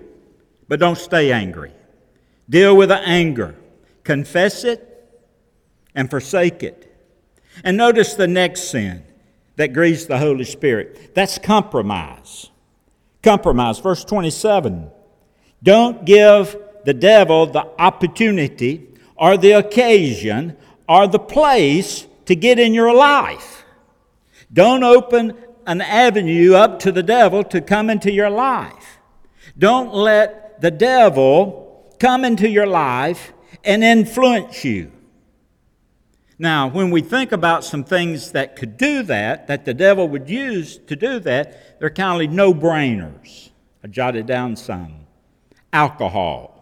but 0.67 0.81
don't 0.81 0.97
stay 0.97 1.31
angry. 1.31 1.71
Deal 2.49 2.75
with 2.75 2.89
the 2.89 2.99
anger, 2.99 3.55
confess 4.03 4.63
it, 4.63 4.87
and 5.95 6.09
forsake 6.09 6.63
it. 6.63 6.87
And 7.63 7.77
notice 7.77 8.13
the 8.13 8.27
next 8.27 8.71
sin 8.71 9.03
that 9.57 9.73
grieves 9.73 10.05
the 10.05 10.17
Holy 10.17 10.45
Spirit 10.45 11.13
that's 11.13 11.37
compromise. 11.37 12.49
Compromise. 13.21 13.79
Verse 13.79 14.03
27 14.03 14.89
Don't 15.61 16.05
give 16.05 16.55
the 16.85 16.93
devil 16.93 17.45
the 17.45 17.67
opportunity 17.77 18.87
or 19.15 19.37
the 19.37 19.51
occasion 19.51 20.57
or 20.87 21.07
the 21.07 21.19
place 21.19 22.07
to 22.25 22.35
get 22.35 22.59
in 22.59 22.73
your 22.73 22.93
life. 22.93 23.65
Don't 24.51 24.83
open 24.83 25.37
an 25.67 25.81
avenue 25.81 26.53
up 26.55 26.79
to 26.79 26.91
the 26.91 27.03
devil 27.03 27.43
to 27.43 27.61
come 27.61 27.89
into 27.89 28.11
your 28.11 28.29
life. 28.29 28.99
Don't 29.57 29.93
let 29.93 30.59
the 30.61 30.71
devil 30.71 31.95
come 31.99 32.25
into 32.25 32.49
your 32.49 32.65
life 32.65 33.33
and 33.63 33.83
influence 33.83 34.63
you. 34.63 34.91
Now, 36.41 36.67
when 36.67 36.89
we 36.89 37.01
think 37.01 37.31
about 37.31 37.63
some 37.63 37.83
things 37.83 38.31
that 38.31 38.55
could 38.55 38.75
do 38.75 39.03
that, 39.03 39.45
that 39.47 39.63
the 39.63 39.75
devil 39.75 40.07
would 40.07 40.27
use 40.27 40.77
to 40.87 40.95
do 40.95 41.19
that, 41.19 41.79
they're 41.79 41.91
kind 41.91 42.21
of 42.21 42.31
no 42.31 42.53
brainers. 42.53 43.51
I 43.83 43.87
jotted 43.87 44.25
down 44.25 44.55
some. 44.55 45.05
Alcohol. 45.71 46.57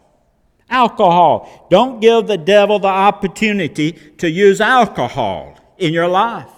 Alcohol. 0.68 1.66
Don't 1.70 2.00
give 2.00 2.26
the 2.26 2.36
devil 2.36 2.78
the 2.78 2.88
opportunity 2.88 3.92
to 4.18 4.28
use 4.28 4.60
alcohol 4.60 5.56
in 5.78 5.94
your 5.94 6.08
life. 6.08 6.48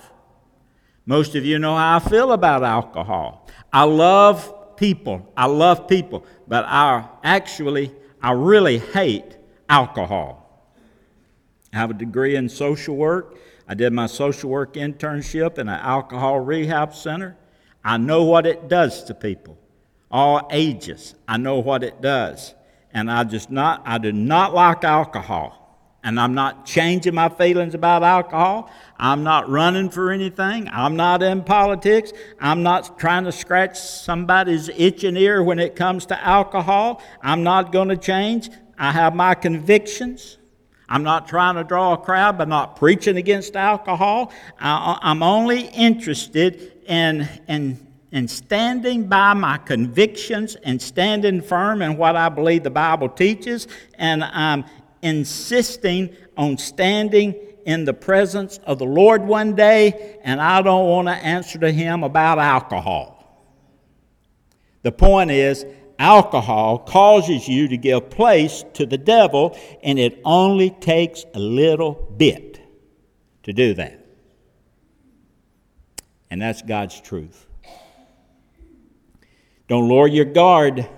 Most 1.07 1.35
of 1.35 1.45
you 1.45 1.59
know 1.59 1.77
how 1.77 1.97
I 1.97 1.99
feel 2.01 2.33
about 2.33 2.65
alcohol. 2.65 3.49
I 3.73 3.85
love 3.85 4.77
people. 4.77 5.33
I 5.37 5.47
love 5.47 5.89
people, 5.89 6.27
but 6.49 6.65
I 6.67 7.09
actually, 7.23 7.93
I 8.21 8.33
really 8.33 8.79
hate 8.79 9.37
alcohol. 9.73 10.69
I 11.73 11.79
have 11.79 11.91
a 11.91 11.95
degree 11.95 12.37
in 12.37 12.51
social 12.51 12.95
work. 12.95 13.39
I 13.67 13.73
did 13.73 13.95
my 13.95 14.07
social 14.07 14.51
work 14.51 14.75
internship 14.75 15.57
in 15.57 15.67
an 15.67 15.81
alcohol 15.81 16.41
rehab 16.41 16.95
center. 16.95 17.39
I 17.83 17.97
know 17.97 18.25
what 18.25 18.45
it 18.47 18.69
does 18.69 19.03
to 19.05 19.15
people, 19.15 19.57
all 20.11 20.47
ages. 20.51 21.15
I 21.27 21.39
know 21.39 21.59
what 21.61 21.83
it 21.83 22.03
does. 22.03 22.55
And 22.93 23.11
I 23.11 23.25
just 23.25 23.51
not 23.51 23.83
I 23.87 23.97
do 23.97 24.13
not 24.13 24.53
like 24.53 24.85
alcohol. 24.85 25.59
And 26.05 26.21
I'm 26.21 26.35
not 26.35 26.67
changing 26.67 27.15
my 27.15 27.29
feelings 27.31 27.75
about 27.75 28.03
alcohol. 28.03 28.69
I'm 28.99 29.23
not 29.23 29.49
running 29.49 29.89
for 29.89 30.11
anything. 30.11 30.69
I'm 30.71 30.97
not 30.97 31.23
in 31.23 31.45
politics. 31.45 32.13
I'm 32.41 32.63
not 32.63 32.99
trying 32.99 33.25
to 33.25 33.33
scratch 33.33 33.79
somebody's 33.79 34.69
itching 34.69 35.17
ear 35.17 35.43
when 35.43 35.61
it 35.61 35.77
comes 35.77 36.05
to 36.07 36.21
alcohol. 36.23 37.01
I'm 37.23 37.45
not 37.45 37.73
going 37.73 37.89
to 37.89 37.97
change. 37.97 38.51
I 38.83 38.91
have 38.91 39.15
my 39.15 39.37
convictions. 39.37 40.39
I'm 40.89 41.05
not 41.05 41.29
trying 41.29 41.55
to 41.55 41.63
draw 41.63 41.93
a 41.93 41.97
crowd 41.97 42.37
by 42.37 42.47
not 42.47 42.75
preaching 42.75 43.17
against 43.17 43.55
alcohol. 43.55 44.33
I, 44.59 44.99
am 45.03 45.23
only 45.23 45.69
interested 45.69 46.81
in, 46.89 47.29
in, 47.47 47.87
in 48.11 48.27
standing 48.27 49.07
by 49.07 49.35
my 49.35 49.59
convictions 49.59 50.57
and 50.57 50.83
standing 50.83 51.43
firm 51.43 51.81
in 51.81 51.97
what 51.97 52.17
I 52.17 52.29
believe 52.29 52.65
the 52.65 52.71
Bible 52.71 53.09
teaches. 53.09 53.69
And 53.99 54.25
I'm 54.25 54.65
insisting 55.01 56.17
on 56.37 56.59
standing 56.59 57.37
in 57.65 57.85
the 57.85 57.95
presence 57.95 58.59
of 58.65 58.81
the 58.81 58.85
Lord 58.85 59.23
one 59.23 59.55
day, 59.55 60.19
and 60.25 60.41
I 60.41 60.61
don't 60.61 60.89
want 60.89 61.07
to 61.07 61.15
answer 61.15 61.57
to 61.61 61.71
Him 61.71 62.03
about 62.03 62.41
alcohol. 62.41 63.23
The 64.83 64.91
point 64.91 65.31
is, 65.31 65.65
alcohol 66.03 66.79
causes 66.79 67.47
you 67.47 67.69
to 67.69 67.77
give 67.77 68.11
place 68.11 68.65
to 68.75 68.85
the 68.85 68.99
devil, 68.99 69.57
and 69.85 70.01
it 70.01 70.21
only 70.25 70.71
takes 70.71 71.25
a 71.33 71.39
little 71.39 71.93
bit 72.17 72.61
to 73.45 73.53
do 73.53 73.73
that. 73.75 74.05
And 76.29 76.43
that's 76.43 76.61
God's 76.61 77.01
truth. 77.01 77.47
Don't 79.69 79.89
lower 79.89 80.09
your 80.09 80.25
guard. 80.25 80.89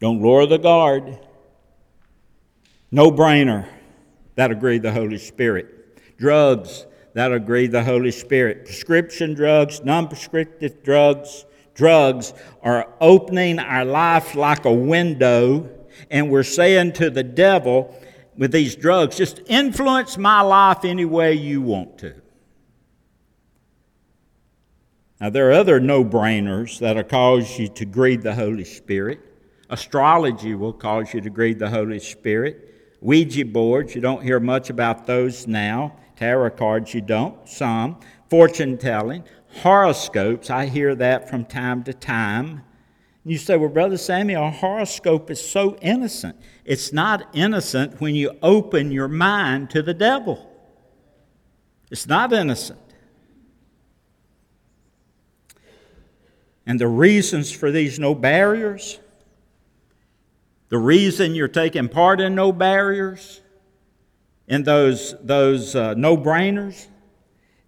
Don't 0.00 0.22
lower 0.22 0.46
the 0.46 0.58
guard. 0.58 1.18
No 2.90 3.10
brainer. 3.10 3.68
That 4.36 4.50
agree 4.50 4.78
the 4.78 4.92
Holy 4.92 5.18
Spirit. 5.18 6.16
Drugs. 6.16 6.86
That 7.12 7.32
agree 7.32 7.66
the 7.66 7.84
Holy 7.84 8.10
Spirit. 8.10 8.64
Prescription 8.64 9.34
drugs, 9.34 9.82
non 9.84 10.08
prescriptive 10.08 10.82
drugs, 10.82 11.44
drugs 11.78 12.34
are 12.62 12.92
opening 13.00 13.58
our 13.58 13.86
life 13.86 14.34
like 14.34 14.66
a 14.66 14.74
window, 14.74 15.70
and 16.10 16.30
we're 16.30 16.42
saying 16.42 16.92
to 16.92 17.08
the 17.08 17.22
devil, 17.22 17.94
with 18.38 18.52
these 18.52 18.76
drugs. 18.76 19.16
Just 19.16 19.40
influence 19.46 20.16
my 20.16 20.40
life 20.40 20.84
any 20.84 21.04
way 21.04 21.34
you 21.34 21.60
want 21.60 21.98
to. 21.98 22.14
Now, 25.20 25.30
there 25.30 25.50
are 25.50 25.52
other 25.52 25.80
no 25.80 26.04
brainers 26.04 26.78
that'll 26.78 27.02
cause 27.02 27.58
you 27.58 27.66
to 27.68 27.84
grieve 27.84 28.22
the 28.22 28.34
Holy 28.34 28.64
Spirit. 28.64 29.20
Astrology 29.68 30.54
will 30.54 30.72
cause 30.72 31.12
you 31.12 31.20
to 31.20 31.28
grieve 31.28 31.58
the 31.58 31.68
Holy 31.68 31.98
Spirit. 31.98 32.96
Ouija 33.00 33.44
boards, 33.44 33.94
you 33.94 34.00
don't 34.00 34.22
hear 34.22 34.38
much 34.38 34.70
about 34.70 35.06
those 35.06 35.48
now. 35.48 35.96
Tarot 36.16 36.50
cards, 36.50 36.94
you 36.94 37.00
don't, 37.00 37.48
some. 37.48 37.98
Fortune 38.30 38.78
telling. 38.78 39.24
Horoscopes, 39.62 40.50
I 40.50 40.66
hear 40.66 40.94
that 40.94 41.28
from 41.28 41.44
time 41.44 41.82
to 41.84 41.92
time. 41.92 42.62
You 43.24 43.36
say, 43.36 43.56
well, 43.56 43.68
Brother 43.68 43.98
Samuel, 43.98 44.46
a 44.46 44.50
horoscope 44.50 45.30
is 45.30 45.46
so 45.46 45.76
innocent. 45.82 46.36
It's 46.64 46.92
not 46.92 47.28
innocent 47.34 48.00
when 48.00 48.14
you 48.14 48.32
open 48.42 48.90
your 48.90 49.08
mind 49.08 49.70
to 49.70 49.82
the 49.82 49.92
devil. 49.92 50.48
It's 51.90 52.06
not 52.06 52.32
innocent. 52.32 52.78
And 56.64 56.78
the 56.78 56.88
reasons 56.88 57.50
for 57.50 57.70
these 57.70 57.98
no 57.98 58.14
barriers, 58.14 58.98
the 60.68 60.78
reason 60.78 61.34
you're 61.34 61.48
taking 61.48 61.88
part 61.88 62.20
in 62.20 62.34
no 62.34 62.52
barriers, 62.52 63.40
in 64.46 64.62
those, 64.62 65.14
those 65.22 65.74
uh, 65.74 65.94
no 65.94 66.16
brainers, 66.16 66.86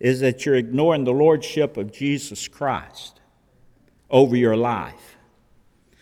is 0.00 0.21
that 0.21 0.45
you're 0.45 0.57
ignoring 0.57 1.04
the 1.04 1.12
lordship 1.12 1.76
of 1.76 1.92
Jesus 1.92 2.49
Christ 2.49 3.21
over 4.11 4.35
your 4.35 4.57
life. 4.57 5.16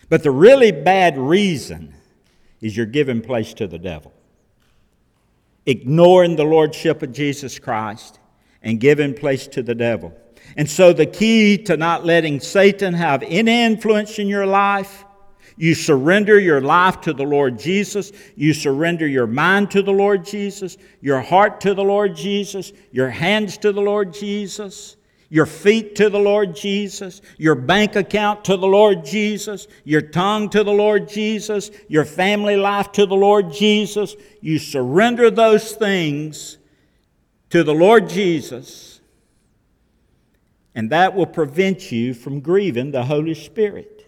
But 0.07 0.23
the 0.23 0.31
really 0.31 0.71
bad 0.71 1.17
reason 1.17 1.93
is 2.61 2.75
you're 2.75 2.85
giving 2.85 3.21
place 3.21 3.53
to 3.55 3.67
the 3.67 3.77
devil. 3.77 4.13
Ignoring 5.65 6.35
the 6.35 6.45
lordship 6.45 7.03
of 7.03 7.11
Jesus 7.11 7.59
Christ 7.59 8.19
and 8.63 8.79
giving 8.79 9.13
place 9.13 9.47
to 9.47 9.61
the 9.61 9.75
devil. 9.75 10.17
And 10.57 10.69
so, 10.69 10.93
the 10.93 11.05
key 11.05 11.57
to 11.65 11.77
not 11.77 12.05
letting 12.05 12.39
Satan 12.39 12.93
have 12.95 13.21
any 13.23 13.63
influence 13.63 14.17
in 14.17 14.27
your 14.27 14.47
life, 14.47 15.05
you 15.59 15.75
surrender 15.75 16.39
your 16.39 16.61
life 16.61 17.01
to 17.01 17.11
the 17.11 17.25
Lord 17.25 17.59
Jesus. 17.59 18.13
You 18.37 18.53
surrender 18.53 19.05
your 19.05 19.27
mind 19.27 19.69
to 19.71 19.81
the 19.81 19.91
Lord 19.91 20.23
Jesus, 20.23 20.77
your 21.01 21.19
heart 21.19 21.59
to 21.61 21.73
the 21.73 21.83
Lord 21.83 22.15
Jesus, 22.15 22.71
your 22.93 23.09
hands 23.09 23.57
to 23.57 23.73
the 23.73 23.81
Lord 23.81 24.13
Jesus, 24.13 24.95
your 25.27 25.45
feet 25.45 25.97
to 25.97 26.09
the 26.09 26.17
Lord 26.17 26.55
Jesus, 26.55 27.21
your 27.37 27.55
bank 27.55 27.97
account 27.97 28.45
to 28.45 28.55
the 28.55 28.67
Lord 28.67 29.03
Jesus, 29.03 29.67
your 29.83 30.01
tongue 30.01 30.49
to 30.51 30.63
the 30.63 30.71
Lord 30.71 31.09
Jesus, 31.09 31.71
your 31.89 32.05
family 32.05 32.55
life 32.55 32.93
to 32.93 33.05
the 33.05 33.17
Lord 33.17 33.51
Jesus. 33.51 34.15
You 34.39 34.59
surrender 34.59 35.29
those 35.29 35.73
things 35.73 36.57
to 37.49 37.65
the 37.65 37.75
Lord 37.75 38.07
Jesus 38.07 39.01
and 40.73 40.89
that 40.91 41.13
will 41.13 41.25
prevent 41.25 41.91
you 41.91 42.13
from 42.13 42.39
grieving 42.39 42.91
the 42.91 43.03
Holy 43.03 43.33
Spirit. 43.33 43.98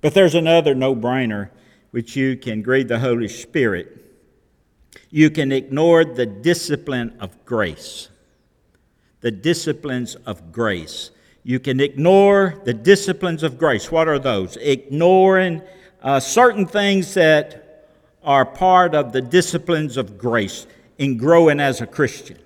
But 0.00 0.14
there's 0.14 0.34
another 0.34 0.74
no 0.74 0.94
brainer 0.94 1.50
which 1.90 2.16
you 2.16 2.36
can 2.36 2.62
grieve 2.62 2.88
the 2.88 2.98
Holy 2.98 3.28
Spirit. 3.28 4.04
You 5.10 5.30
can 5.30 5.52
ignore 5.52 6.04
the 6.04 6.26
discipline 6.26 7.16
of 7.20 7.44
grace. 7.44 8.08
The 9.20 9.30
disciplines 9.30 10.14
of 10.14 10.52
grace. 10.52 11.10
You 11.42 11.60
can 11.60 11.80
ignore 11.80 12.60
the 12.64 12.74
disciplines 12.74 13.42
of 13.42 13.58
grace. 13.58 13.90
What 13.90 14.08
are 14.08 14.18
those? 14.18 14.56
Ignoring 14.56 15.62
uh, 16.02 16.20
certain 16.20 16.66
things 16.66 17.14
that 17.14 17.88
are 18.22 18.44
part 18.44 18.94
of 18.94 19.12
the 19.12 19.22
disciplines 19.22 19.96
of 19.96 20.18
grace 20.18 20.66
in 20.98 21.16
growing 21.16 21.60
as 21.60 21.80
a 21.80 21.86
Christian. 21.86 22.38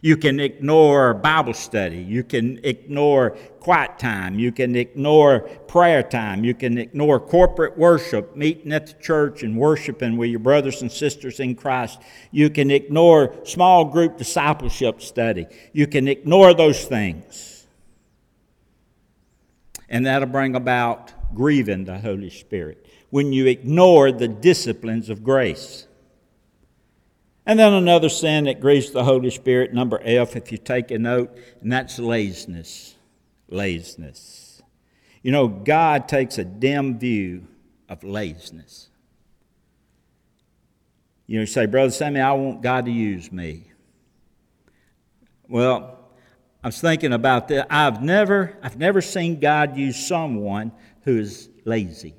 You 0.00 0.16
can 0.16 0.38
ignore 0.38 1.12
Bible 1.12 1.54
study. 1.54 1.98
You 1.98 2.22
can 2.22 2.60
ignore 2.62 3.30
quiet 3.58 3.98
time. 3.98 4.38
You 4.38 4.52
can 4.52 4.76
ignore 4.76 5.40
prayer 5.40 6.04
time. 6.04 6.44
You 6.44 6.54
can 6.54 6.78
ignore 6.78 7.18
corporate 7.18 7.76
worship, 7.76 8.36
meeting 8.36 8.72
at 8.72 8.86
the 8.86 8.92
church 9.02 9.42
and 9.42 9.56
worshiping 9.56 10.16
with 10.16 10.30
your 10.30 10.38
brothers 10.38 10.82
and 10.82 10.92
sisters 10.92 11.40
in 11.40 11.56
Christ. 11.56 12.00
You 12.30 12.48
can 12.48 12.70
ignore 12.70 13.34
small 13.44 13.84
group 13.86 14.18
discipleship 14.18 15.02
study. 15.02 15.46
You 15.72 15.88
can 15.88 16.06
ignore 16.06 16.54
those 16.54 16.84
things. 16.84 17.66
And 19.88 20.06
that'll 20.06 20.28
bring 20.28 20.54
about 20.54 21.12
grieving 21.34 21.86
the 21.86 21.98
Holy 21.98 22.30
Spirit 22.30 22.86
when 23.10 23.32
you 23.32 23.46
ignore 23.46 24.12
the 24.12 24.28
disciplines 24.28 25.10
of 25.10 25.24
grace. 25.24 25.87
And 27.48 27.58
then 27.58 27.72
another 27.72 28.10
sin 28.10 28.44
that 28.44 28.60
grieves 28.60 28.90
the 28.90 29.02
Holy 29.02 29.30
Spirit, 29.30 29.72
number 29.72 29.98
F, 30.04 30.36
if 30.36 30.52
you 30.52 30.58
take 30.58 30.90
a 30.90 30.98
note, 30.98 31.34
and 31.62 31.72
that's 31.72 31.98
laziness. 31.98 32.94
Laziness. 33.48 34.62
You 35.22 35.32
know, 35.32 35.48
God 35.48 36.08
takes 36.08 36.36
a 36.36 36.44
dim 36.44 36.98
view 36.98 37.46
of 37.88 38.04
laziness. 38.04 38.90
You 41.26 41.36
know, 41.36 41.40
you 41.40 41.46
say, 41.46 41.64
Brother 41.64 41.90
Sammy, 41.90 42.20
I 42.20 42.32
want 42.32 42.60
God 42.60 42.84
to 42.84 42.92
use 42.92 43.32
me. 43.32 43.72
Well, 45.48 45.98
I 46.62 46.68
was 46.68 46.78
thinking 46.78 47.14
about 47.14 47.48
that. 47.48 47.68
I've 47.70 48.02
never, 48.02 48.58
I've 48.62 48.76
never 48.76 49.00
seen 49.00 49.40
God 49.40 49.74
use 49.74 49.96
someone 50.06 50.70
who 51.04 51.18
is 51.18 51.48
lazy. 51.64 52.17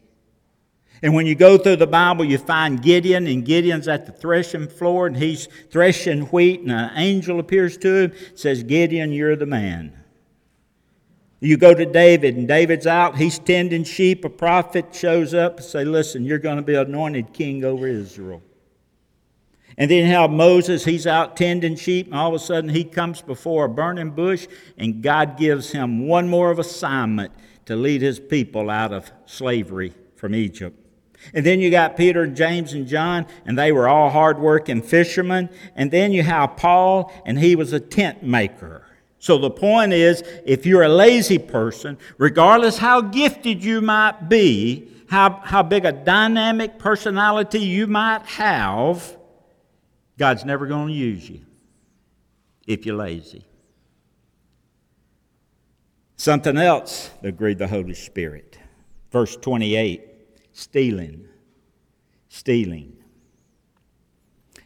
And 1.01 1.13
when 1.13 1.25
you 1.25 1.35
go 1.35 1.57
through 1.57 1.77
the 1.77 1.87
Bible, 1.87 2.25
you 2.25 2.37
find 2.37 2.81
Gideon, 2.81 3.27
and 3.27 3.45
Gideon's 3.45 3.87
at 3.87 4.05
the 4.05 4.11
threshing 4.11 4.67
floor, 4.67 5.07
and 5.07 5.15
he's 5.15 5.47
threshing 5.69 6.23
wheat, 6.23 6.61
and 6.61 6.71
an 6.71 6.91
angel 6.95 7.39
appears 7.39 7.77
to 7.77 7.95
him, 7.95 8.13
says, 8.35 8.63
Gideon, 8.63 9.11
you're 9.11 9.35
the 9.35 9.45
man. 9.45 9.93
You 11.39 11.55
go 11.55 11.73
to 11.73 11.85
David, 11.85 12.35
and 12.35 12.47
David's 12.47 12.85
out, 12.85 13.15
he's 13.15 13.39
tending 13.39 13.85
sheep. 13.85 14.25
A 14.25 14.29
prophet 14.29 14.93
shows 14.93 15.33
up 15.33 15.57
and 15.57 15.65
say, 15.65 15.85
Listen, 15.85 16.25
you're 16.25 16.37
going 16.37 16.57
to 16.57 16.63
be 16.63 16.75
anointed 16.75 17.31
king 17.31 17.63
over 17.63 17.87
Israel. 17.87 18.41
And 19.77 19.89
then 19.89 20.11
how 20.11 20.27
Moses, 20.27 20.83
he's 20.83 21.07
out 21.07 21.37
tending 21.37 21.77
sheep, 21.77 22.07
and 22.07 22.15
all 22.15 22.27
of 22.27 22.33
a 22.33 22.43
sudden 22.43 22.69
he 22.69 22.83
comes 22.83 23.21
before 23.21 23.63
a 23.63 23.69
burning 23.69 24.11
bush, 24.11 24.47
and 24.77 25.01
God 25.01 25.37
gives 25.37 25.71
him 25.71 26.05
one 26.05 26.27
more 26.27 26.51
of 26.51 26.59
assignment 26.59 27.31
to 27.67 27.77
lead 27.77 28.01
his 28.01 28.19
people 28.19 28.69
out 28.69 28.91
of 28.91 29.09
slavery 29.25 29.93
from 30.17 30.35
Egypt. 30.35 30.88
And 31.33 31.45
then 31.45 31.59
you 31.59 31.69
got 31.69 31.97
Peter, 31.97 32.23
and 32.23 32.35
James, 32.35 32.73
and 32.73 32.87
John, 32.87 33.27
and 33.45 33.57
they 33.57 33.71
were 33.71 33.87
all 33.87 34.09
hardworking 34.09 34.81
fishermen. 34.81 35.49
And 35.75 35.91
then 35.91 36.11
you 36.11 36.23
have 36.23 36.57
Paul, 36.57 37.13
and 37.25 37.37
he 37.37 37.55
was 37.55 37.73
a 37.73 37.79
tent 37.79 38.23
maker. 38.23 38.85
So 39.19 39.37
the 39.37 39.51
point 39.51 39.93
is, 39.93 40.23
if 40.45 40.65
you're 40.65 40.83
a 40.83 40.89
lazy 40.89 41.37
person, 41.37 41.97
regardless 42.17 42.77
how 42.77 43.01
gifted 43.01 43.63
you 43.63 43.81
might 43.81 44.29
be, 44.29 44.87
how, 45.09 45.41
how 45.43 45.61
big 45.61 45.85
a 45.85 45.91
dynamic 45.91 46.79
personality 46.79 47.59
you 47.59 47.85
might 47.85 48.25
have, 48.25 49.17
God's 50.17 50.45
never 50.45 50.67
going 50.67 50.87
to 50.87 50.93
use 50.93 51.29
you 51.29 51.41
if 52.65 52.85
you're 52.85 52.95
lazy. 52.95 53.45
Something 56.15 56.57
else 56.57 57.09
that 57.21 57.37
grieved 57.37 57.59
the 57.59 57.67
Holy 57.67 57.93
Spirit. 57.93 58.57
Verse 59.11 59.35
28 59.35 60.08
stealing. 60.59 61.27
Stealing. 62.27 62.95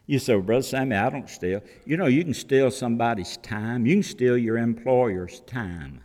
You 0.05 0.19
say, 0.19 0.35
Brother 0.35 0.63
Sammy, 0.63 0.95
I 0.95 1.09
don't 1.09 1.29
steal. 1.29 1.61
You 1.85 1.95
know, 1.95 2.07
you 2.07 2.23
can 2.23 2.33
steal 2.33 2.71
somebody's 2.71 3.37
time. 3.37 3.85
You 3.85 3.95
can 3.95 4.03
steal 4.03 4.37
your 4.37 4.57
employer's 4.57 5.39
time. 5.41 6.01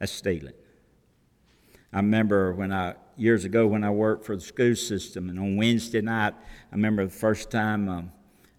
That's 0.00 0.10
stealing. 0.10 0.54
I 1.92 1.98
remember 1.98 2.54
when 2.54 2.72
I, 2.72 2.94
years 3.16 3.44
ago, 3.44 3.66
when 3.66 3.84
I 3.84 3.90
worked 3.90 4.24
for 4.24 4.34
the 4.34 4.42
school 4.42 4.74
system, 4.74 5.28
and 5.28 5.38
on 5.38 5.56
Wednesday 5.56 6.00
night, 6.00 6.34
I 6.34 6.74
remember 6.74 7.04
the 7.04 7.12
first 7.12 7.50
time 7.50 7.88
um, 7.88 8.12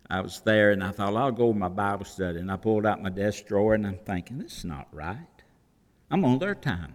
I 0.10 0.22
was 0.22 0.40
there, 0.46 0.72
and 0.72 0.84
I 0.84 0.92
thought, 0.92 1.16
I'll 1.16 1.32
go 1.32 1.52
to 1.52 1.58
my 1.58 1.68
Bible 1.68 2.06
study. 2.06 2.40
And 2.40 2.50
I 2.50 2.56
pulled 2.56 2.86
out 2.86 3.02
my 3.02 3.10
desk 3.10 3.46
drawer, 3.48 3.74
and 3.74 3.86
I'm 3.86 3.98
thinking, 3.98 4.38
this 4.38 4.60
is 4.60 4.66
not 4.66 4.88
right. 4.94 5.18
I'm 6.10 6.24
on 6.24 6.40
their 6.40 6.56
time. 6.56 6.94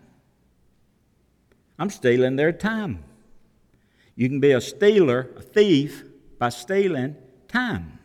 I'm 1.78 1.90
stealing 1.90 2.36
their 2.36 2.52
time. 2.52 3.04
You 4.18 4.28
can 4.28 4.40
be 4.40 4.50
a 4.50 4.60
stealer, 4.60 5.30
a 5.36 5.40
thief, 5.40 6.02
by 6.40 6.48
stealing 6.48 7.14
time. 7.46 8.00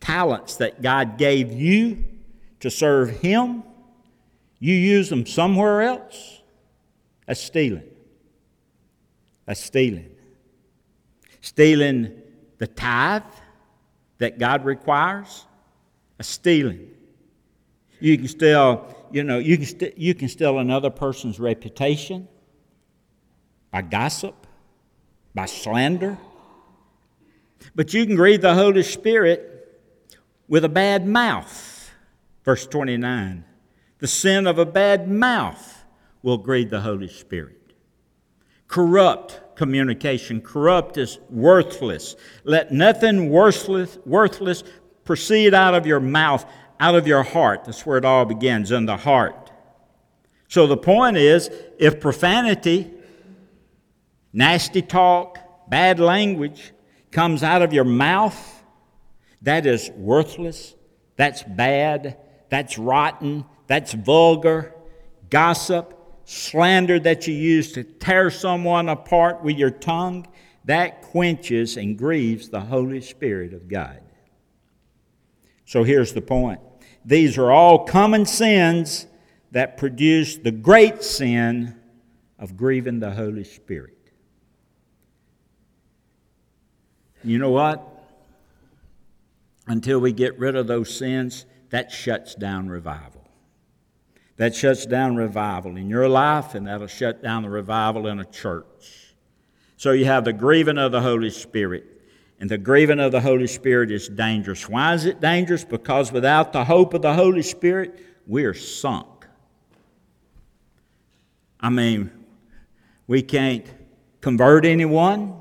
Talents 0.00 0.56
that 0.56 0.82
God 0.82 1.16
gave 1.16 1.50
you 1.50 2.04
to 2.60 2.70
serve 2.70 3.08
Him, 3.08 3.62
you 4.58 4.74
use 4.74 5.08
them 5.08 5.24
somewhere 5.24 5.80
else. 5.80 6.42
That's 7.24 7.40
stealing. 7.40 7.84
That's 9.46 9.60
stealing. 9.60 10.10
Stealing 11.40 12.20
the 12.58 12.66
tithe 12.66 13.22
that 14.18 14.38
God 14.38 14.66
requires, 14.66 15.46
that's 16.18 16.28
stealing. 16.28 16.90
You 17.98 18.18
can 18.18 18.28
steal, 18.28 18.94
you 19.10 19.24
know, 19.24 19.38
you 19.38 19.56
can, 19.56 19.66
st- 19.66 19.96
you 19.96 20.14
can 20.14 20.28
steal 20.28 20.58
another 20.58 20.90
person's 20.90 21.40
reputation 21.40 22.28
by 23.70 23.80
gossip 23.80 24.45
by 25.36 25.46
slander. 25.46 26.16
But 27.74 27.92
you 27.94 28.06
can 28.06 28.16
grieve 28.16 28.40
the 28.40 28.54
Holy 28.54 28.82
Spirit 28.82 29.82
with 30.48 30.64
a 30.64 30.68
bad 30.68 31.06
mouth. 31.06 31.92
Verse 32.42 32.66
29. 32.66 33.44
The 33.98 34.06
sin 34.06 34.46
of 34.46 34.58
a 34.58 34.64
bad 34.64 35.10
mouth 35.10 35.84
will 36.22 36.38
grieve 36.38 36.70
the 36.70 36.80
Holy 36.80 37.08
Spirit. 37.08 37.74
Corrupt 38.66 39.56
communication. 39.56 40.40
Corrupt 40.40 40.96
is 40.96 41.18
worthless. 41.28 42.16
Let 42.44 42.72
nothing 42.72 43.28
worthless, 43.28 43.98
worthless 44.06 44.64
proceed 45.04 45.52
out 45.52 45.74
of 45.74 45.86
your 45.86 46.00
mouth, 46.00 46.46
out 46.80 46.94
of 46.94 47.06
your 47.06 47.22
heart. 47.22 47.66
That's 47.66 47.84
where 47.84 47.98
it 47.98 48.06
all 48.06 48.24
begins, 48.24 48.70
in 48.70 48.86
the 48.86 48.96
heart. 48.96 49.52
So 50.48 50.66
the 50.66 50.76
point 50.78 51.18
is 51.18 51.50
if 51.78 52.00
profanity, 52.00 52.90
nasty 54.36 54.82
talk, 54.82 55.38
bad 55.66 55.98
language 55.98 56.74
comes 57.10 57.42
out 57.42 57.62
of 57.62 57.72
your 57.72 57.84
mouth, 57.84 58.62
that 59.40 59.64
is 59.64 59.90
worthless, 59.96 60.74
that's 61.16 61.42
bad, 61.42 62.18
that's 62.50 62.76
rotten, 62.76 63.46
that's 63.66 63.94
vulgar, 63.94 64.74
gossip, 65.30 65.94
slander 66.26 67.00
that 67.00 67.26
you 67.26 67.32
use 67.32 67.72
to 67.72 67.82
tear 67.82 68.30
someone 68.30 68.90
apart 68.90 69.42
with 69.42 69.56
your 69.56 69.70
tongue, 69.70 70.26
that 70.66 71.00
quenches 71.00 71.78
and 71.78 71.96
grieves 71.96 72.50
the 72.50 72.60
Holy 72.60 73.00
Spirit 73.00 73.54
of 73.54 73.68
God. 73.68 74.02
So 75.64 75.82
here's 75.82 76.12
the 76.12 76.20
point. 76.20 76.60
These 77.06 77.38
are 77.38 77.50
all 77.50 77.86
common 77.86 78.26
sins 78.26 79.06
that 79.52 79.78
produce 79.78 80.36
the 80.36 80.50
great 80.50 81.02
sin 81.02 81.80
of 82.38 82.54
grieving 82.54 83.00
the 83.00 83.12
Holy 83.12 83.44
Spirit. 83.44 83.95
You 87.24 87.38
know 87.38 87.50
what? 87.50 87.82
Until 89.66 89.98
we 89.98 90.12
get 90.12 90.38
rid 90.38 90.54
of 90.54 90.66
those 90.66 90.94
sins, 90.96 91.44
that 91.70 91.90
shuts 91.90 92.34
down 92.34 92.68
revival. 92.68 93.24
That 94.36 94.54
shuts 94.54 94.86
down 94.86 95.16
revival 95.16 95.76
in 95.76 95.88
your 95.88 96.08
life, 96.08 96.54
and 96.54 96.66
that'll 96.66 96.86
shut 96.86 97.22
down 97.22 97.42
the 97.42 97.50
revival 97.50 98.06
in 98.06 98.20
a 98.20 98.24
church. 98.24 99.14
So 99.76 99.92
you 99.92 100.04
have 100.04 100.24
the 100.24 100.32
grieving 100.32 100.78
of 100.78 100.92
the 100.92 101.00
Holy 101.00 101.30
Spirit. 101.30 101.84
And 102.38 102.50
the 102.50 102.58
grieving 102.58 103.00
of 103.00 103.12
the 103.12 103.20
Holy 103.20 103.46
Spirit 103.46 103.90
is 103.90 104.08
dangerous. 104.08 104.68
Why 104.68 104.92
is 104.92 105.06
it 105.06 105.20
dangerous? 105.20 105.64
Because 105.64 106.12
without 106.12 106.52
the 106.52 106.64
hope 106.64 106.92
of 106.92 107.00
the 107.00 107.14
Holy 107.14 107.42
Spirit, 107.42 107.98
we 108.26 108.44
are 108.44 108.54
sunk. 108.54 109.26
I 111.58 111.70
mean, 111.70 112.10
we 113.06 113.22
can't 113.22 113.64
convert 114.20 114.66
anyone, 114.66 115.40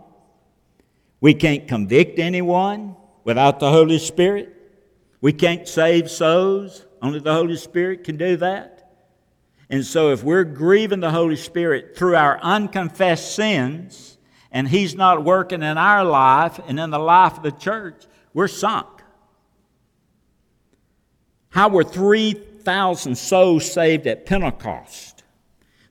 we 1.26 1.34
can't 1.34 1.68
convict 1.68 2.20
anyone 2.20 2.96
without 3.24 3.60
the 3.60 3.72
Holy 3.72 3.98
Spirit, 3.98 4.56
we 5.22 5.34
can't 5.34 5.68
save 5.68 6.12
souls. 6.12 6.86
Only 7.02 7.20
the 7.20 7.34
Holy 7.34 7.58
Spirit 7.58 8.04
can 8.04 8.16
do 8.16 8.38
that. 8.38 8.92
And 9.68 9.84
so, 9.84 10.12
if 10.12 10.24
we're 10.24 10.44
grieving 10.44 11.00
the 11.00 11.10
Holy 11.10 11.36
Spirit 11.36 11.98
through 11.98 12.16
our 12.16 12.40
unconfessed 12.42 13.34
sins, 13.34 14.20
and 14.52 14.68
He's 14.68 14.94
not 14.94 15.24
working 15.24 15.64
in 15.64 15.80
our 15.80 16.06
life 16.06 16.60
and 16.68 16.80
in 16.80 16.92
the 16.92 17.00
life 17.00 17.38
of 17.38 17.42
the 17.42 17.52
church, 17.54 18.06
we're 18.36 18.48
sunk. 18.48 18.86
How 21.50 21.70
were 21.70 21.84
3,000 21.84 23.18
souls 23.18 23.72
saved 23.72 24.06
at 24.06 24.28
Pentecost? 24.28 25.24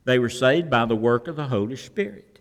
They 0.05 0.21
were 0.21 0.31
saved 0.31 0.71
by 0.71 0.85
the 0.85 0.95
work 0.95 1.27
of 1.27 1.35
the 1.35 1.49
Holy 1.49 1.75
Spirit. 1.75 2.39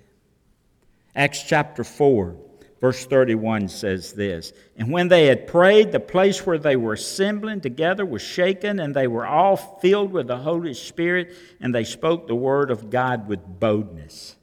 Acts 1.15 1.41
chapter 1.41 1.83
4. 1.83 2.52
Verse 2.83 3.05
31 3.05 3.69
says 3.69 4.11
this 4.11 4.51
And 4.75 4.91
when 4.91 5.07
they 5.07 5.27
had 5.27 5.47
prayed, 5.47 5.93
the 5.93 6.01
place 6.01 6.45
where 6.45 6.57
they 6.57 6.75
were 6.75 6.91
assembling 6.91 7.61
together 7.61 8.05
was 8.05 8.21
shaken, 8.21 8.81
and 8.81 8.93
they 8.93 9.07
were 9.07 9.25
all 9.25 9.55
filled 9.55 10.11
with 10.11 10.27
the 10.27 10.35
Holy 10.35 10.73
Spirit, 10.73 11.33
and 11.61 11.73
they 11.73 11.85
spoke 11.85 12.27
the 12.27 12.35
word 12.35 12.71
of 12.71 12.89
God 12.89 13.29
with 13.29 13.39
boldness. 13.39 14.35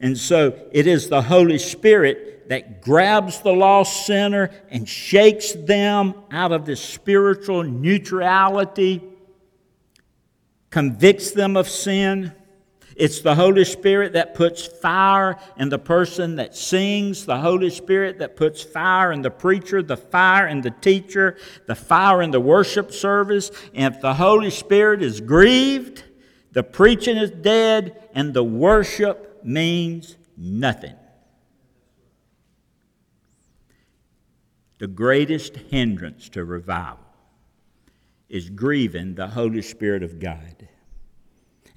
And 0.00 0.18
so 0.18 0.58
it 0.72 0.88
is 0.88 1.08
the 1.08 1.22
Holy 1.22 1.58
Spirit 1.58 2.48
that 2.48 2.82
grabs 2.82 3.40
the 3.40 3.52
lost 3.52 4.04
sinner 4.04 4.50
and 4.68 4.88
shakes 4.88 5.52
them 5.52 6.14
out 6.32 6.50
of 6.50 6.66
this 6.66 6.80
spiritual 6.80 7.62
neutrality, 7.62 9.00
convicts 10.70 11.30
them 11.30 11.56
of 11.56 11.68
sin 11.68 12.32
it's 13.00 13.20
the 13.22 13.34
Holy 13.34 13.64
Spirit 13.64 14.12
that 14.12 14.34
puts 14.34 14.66
fire 14.66 15.38
in 15.56 15.70
the 15.70 15.78
person 15.78 16.36
that 16.36 16.54
sings, 16.54 17.24
the 17.24 17.38
Holy 17.38 17.70
Spirit 17.70 18.18
that 18.18 18.36
puts 18.36 18.62
fire 18.62 19.10
in 19.10 19.22
the 19.22 19.30
preacher, 19.30 19.82
the 19.82 19.96
fire 19.96 20.46
in 20.46 20.60
the 20.60 20.70
teacher, 20.70 21.38
the 21.66 21.74
fire 21.74 22.20
in 22.20 22.30
the 22.30 22.40
worship 22.40 22.92
service. 22.92 23.50
And 23.72 23.94
if 23.94 24.02
the 24.02 24.12
Holy 24.12 24.50
Spirit 24.50 25.02
is 25.02 25.22
grieved, 25.22 26.04
the 26.52 26.62
preaching 26.62 27.16
is 27.16 27.30
dead, 27.30 28.10
and 28.14 28.34
the 28.34 28.44
worship 28.44 29.40
means 29.42 30.16
nothing. 30.36 30.96
The 34.78 34.88
greatest 34.88 35.56
hindrance 35.56 36.28
to 36.30 36.44
revival 36.44 37.06
is 38.28 38.50
grieving 38.50 39.14
the 39.14 39.28
Holy 39.28 39.62
Spirit 39.62 40.02
of 40.02 40.18
God. 40.18 40.59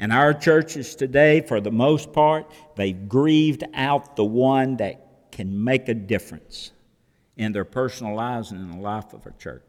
And 0.03 0.11
our 0.11 0.33
churches 0.33 0.95
today, 0.95 1.39
for 1.39 1.61
the 1.61 1.71
most 1.71 2.11
part, 2.11 2.51
they've 2.75 3.07
grieved 3.07 3.63
out 3.73 4.17
the 4.17 4.25
one 4.25 4.75
that 4.75 5.31
can 5.31 5.63
make 5.63 5.87
a 5.87 5.93
difference 5.93 6.73
in 7.37 7.53
their 7.53 7.63
personal 7.63 8.13
lives 8.13 8.51
and 8.51 8.59
in 8.59 8.69
the 8.69 8.83
life 8.83 9.13
of 9.13 9.25
a 9.25 9.31
church. 9.31 9.63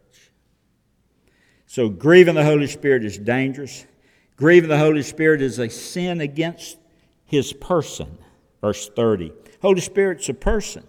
So, 1.66 1.88
grieving 1.88 2.34
the 2.34 2.42
Holy 2.42 2.66
Spirit 2.66 3.04
is 3.04 3.16
dangerous. 3.16 3.86
Grieving 4.34 4.70
the 4.70 4.76
Holy 4.76 5.02
Spirit 5.02 5.40
is 5.40 5.60
a 5.60 5.68
sin 5.68 6.20
against 6.20 6.78
His 7.24 7.52
person. 7.52 8.18
Verse 8.60 8.88
30. 8.88 9.32
Holy 9.62 9.80
Spirit's 9.80 10.28
a 10.30 10.34
person. 10.34 10.82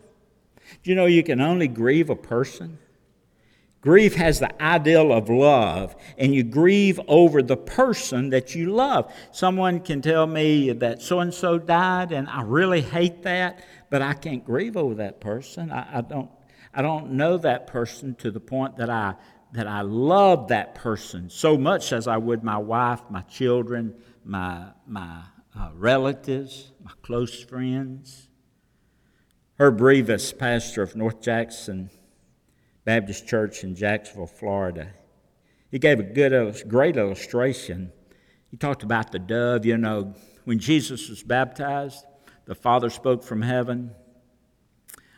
Do 0.82 0.90
you 0.90 0.96
know 0.96 1.06
you 1.06 1.22
can 1.22 1.40
only 1.40 1.68
grieve 1.68 2.10
a 2.10 2.16
person? 2.16 2.80
Grief 3.86 4.16
has 4.16 4.40
the 4.40 4.64
ideal 4.64 5.14
of 5.14 5.30
love, 5.30 5.96
and 6.18 6.34
you 6.34 6.42
grieve 6.42 7.00
over 7.08 7.44
the 7.44 7.56
person 7.56 8.32
that 8.32 8.56
you 8.56 8.74
love. 8.74 9.14
Someone 9.32 9.80
can 9.80 10.02
tell 10.02 10.26
me 10.26 10.72
that 10.72 11.04
so 11.04 11.20
and 11.20 11.32
so 11.32 11.60
died, 11.60 12.12
and 12.12 12.28
I 12.28 12.42
really 12.42 12.82
hate 12.82 13.22
that, 13.24 13.64
but 13.92 14.02
I 14.02 14.14
can't 14.14 14.44
grieve 14.44 14.76
over 14.76 14.96
that 14.96 15.22
person. 15.22 15.72
I, 15.72 16.00
I, 16.00 16.02
don't, 16.02 16.32
I 16.74 16.82
don't 16.82 17.12
know 17.12 17.38
that 17.38 17.68
person 17.68 18.16
to 18.16 18.32
the 18.32 18.40
point 18.40 18.76
that 18.78 18.90
I, 18.90 19.14
that 19.52 19.68
I 19.68 19.82
love 19.82 20.48
that 20.48 20.74
person 20.74 21.30
so 21.30 21.56
much 21.56 21.94
as 21.94 22.08
I 22.08 22.18
would 22.18 22.44
my 22.44 22.58
wife, 22.58 23.02
my 23.12 23.22
children, 23.22 23.94
my, 24.24 24.66
my 24.88 25.22
uh, 25.56 25.70
relatives, 25.76 26.72
my 26.84 26.92
close 27.04 27.44
friends. 27.44 28.30
Herb 29.60 29.80
Reavis, 29.80 30.36
pastor 30.36 30.82
of 30.82 30.96
North 30.96 31.22
Jackson, 31.22 31.92
Baptist 32.86 33.28
Church 33.28 33.64
in 33.64 33.76
Jacksonville, 33.76 34.28
Florida. 34.28 34.90
He 35.72 35.80
gave 35.80 36.00
a 36.00 36.04
good, 36.04 36.64
great 36.68 36.96
illustration. 36.96 37.92
He 38.50 38.58
talked 38.58 38.84
about 38.84 39.12
the 39.12 39.20
dove. 39.20 39.66
You 39.66 39.78
know, 39.78 40.14
when 40.46 40.60
Jesus 40.60 41.10
was 41.10 41.24
baptized, 41.24 42.06
the 42.46 42.56
Father 42.56 42.92
spoke 42.92 43.24
from 43.24 43.42
heaven. 43.42 43.92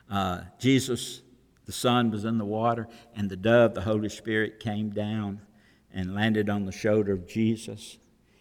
Uh, 0.09 0.41
Jesus, 0.57 1.21
the 1.65 1.73
Son, 1.73 2.09
was 2.09 2.23
in 2.23 2.37
the 2.37 2.45
water, 2.45 2.87
and 3.13 3.29
the 3.29 3.35
dove, 3.35 3.73
the 3.73 3.81
Holy 3.81 4.09
Spirit, 4.09 4.61
came 4.61 4.89
down 4.89 5.41
and 5.93 6.15
landed 6.15 6.49
on 6.49 6.65
the 6.65 6.71
shoulder 6.71 7.11
of 7.11 7.27
Jesus. 7.27 7.97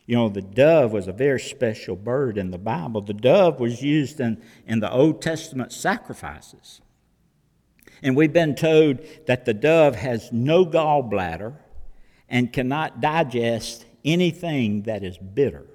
You 0.06 0.14
know, 0.14 0.28
the 0.28 0.42
dove 0.42 0.92
was 0.92 1.08
a 1.08 1.12
very 1.12 1.40
special 1.40 1.96
bird 1.96 2.38
in 2.38 2.52
the 2.52 2.58
Bible. 2.58 3.00
The 3.00 3.12
dove 3.12 3.58
was 3.58 3.82
used 3.82 4.20
in, 4.20 4.40
in 4.64 4.78
the 4.78 4.90
Old 4.90 5.20
Testament 5.20 5.72
sacrifices. 5.72 6.80
And 8.02 8.16
we've 8.16 8.32
been 8.32 8.54
told 8.54 9.00
that 9.26 9.44
the 9.44 9.54
dove 9.54 9.96
has 9.96 10.30
no 10.32 10.66
gallbladder 10.66 11.54
and 12.28 12.52
cannot 12.52 13.00
digest 13.00 13.84
anything 14.04 14.82
that 14.82 15.02
is 15.02 15.18
bitter. 15.18 15.66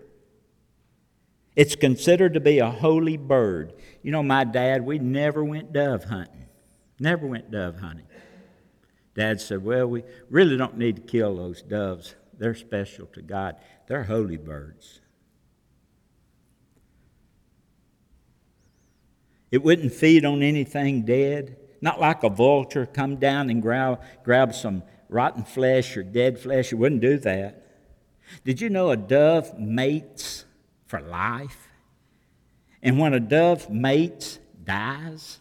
It's 1.55 1.75
considered 1.75 2.33
to 2.35 2.39
be 2.39 2.59
a 2.59 2.69
holy 2.69 3.17
bird. 3.17 3.73
You 4.03 4.11
know, 4.11 4.23
my 4.23 4.43
dad, 4.43 4.85
we 4.85 4.99
never 4.99 5.43
went 5.43 5.73
dove 5.73 6.05
hunting. 6.05 6.45
Never 6.99 7.27
went 7.27 7.51
dove 7.51 7.79
hunting. 7.79 8.07
Dad 9.15 9.41
said, 9.41 9.63
Well, 9.63 9.87
we 9.87 10.03
really 10.29 10.55
don't 10.55 10.77
need 10.77 10.95
to 10.95 11.01
kill 11.01 11.35
those 11.35 11.61
doves. 11.61 12.15
They're 12.37 12.55
special 12.55 13.07
to 13.07 13.21
God, 13.21 13.57
they're 13.87 14.03
holy 14.03 14.37
birds. 14.37 15.01
It 19.51 19.61
wouldn't 19.61 19.91
feed 19.91 20.23
on 20.23 20.41
anything 20.41 21.03
dead 21.03 21.57
not 21.81 21.99
like 21.99 22.23
a 22.23 22.29
vulture, 22.29 22.85
come 22.85 23.17
down 23.17 23.49
and 23.49 23.61
grab, 23.61 24.01
grab 24.23 24.53
some 24.53 24.83
rotten 25.09 25.43
flesh 25.43 25.97
or 25.97 26.03
dead 26.03 26.39
flesh. 26.39 26.71
It 26.71 26.75
wouldn't 26.75 27.01
do 27.01 27.17
that. 27.19 27.65
Did 28.45 28.61
you 28.61 28.69
know 28.69 28.91
a 28.91 28.97
dove 28.97 29.59
mates 29.59 30.45
for 30.85 31.01
life? 31.01 31.67
And 32.81 32.97
when 32.97 33.13
a 33.13 33.19
dove 33.19 33.69
mates, 33.69 34.39
dies, 34.63 35.39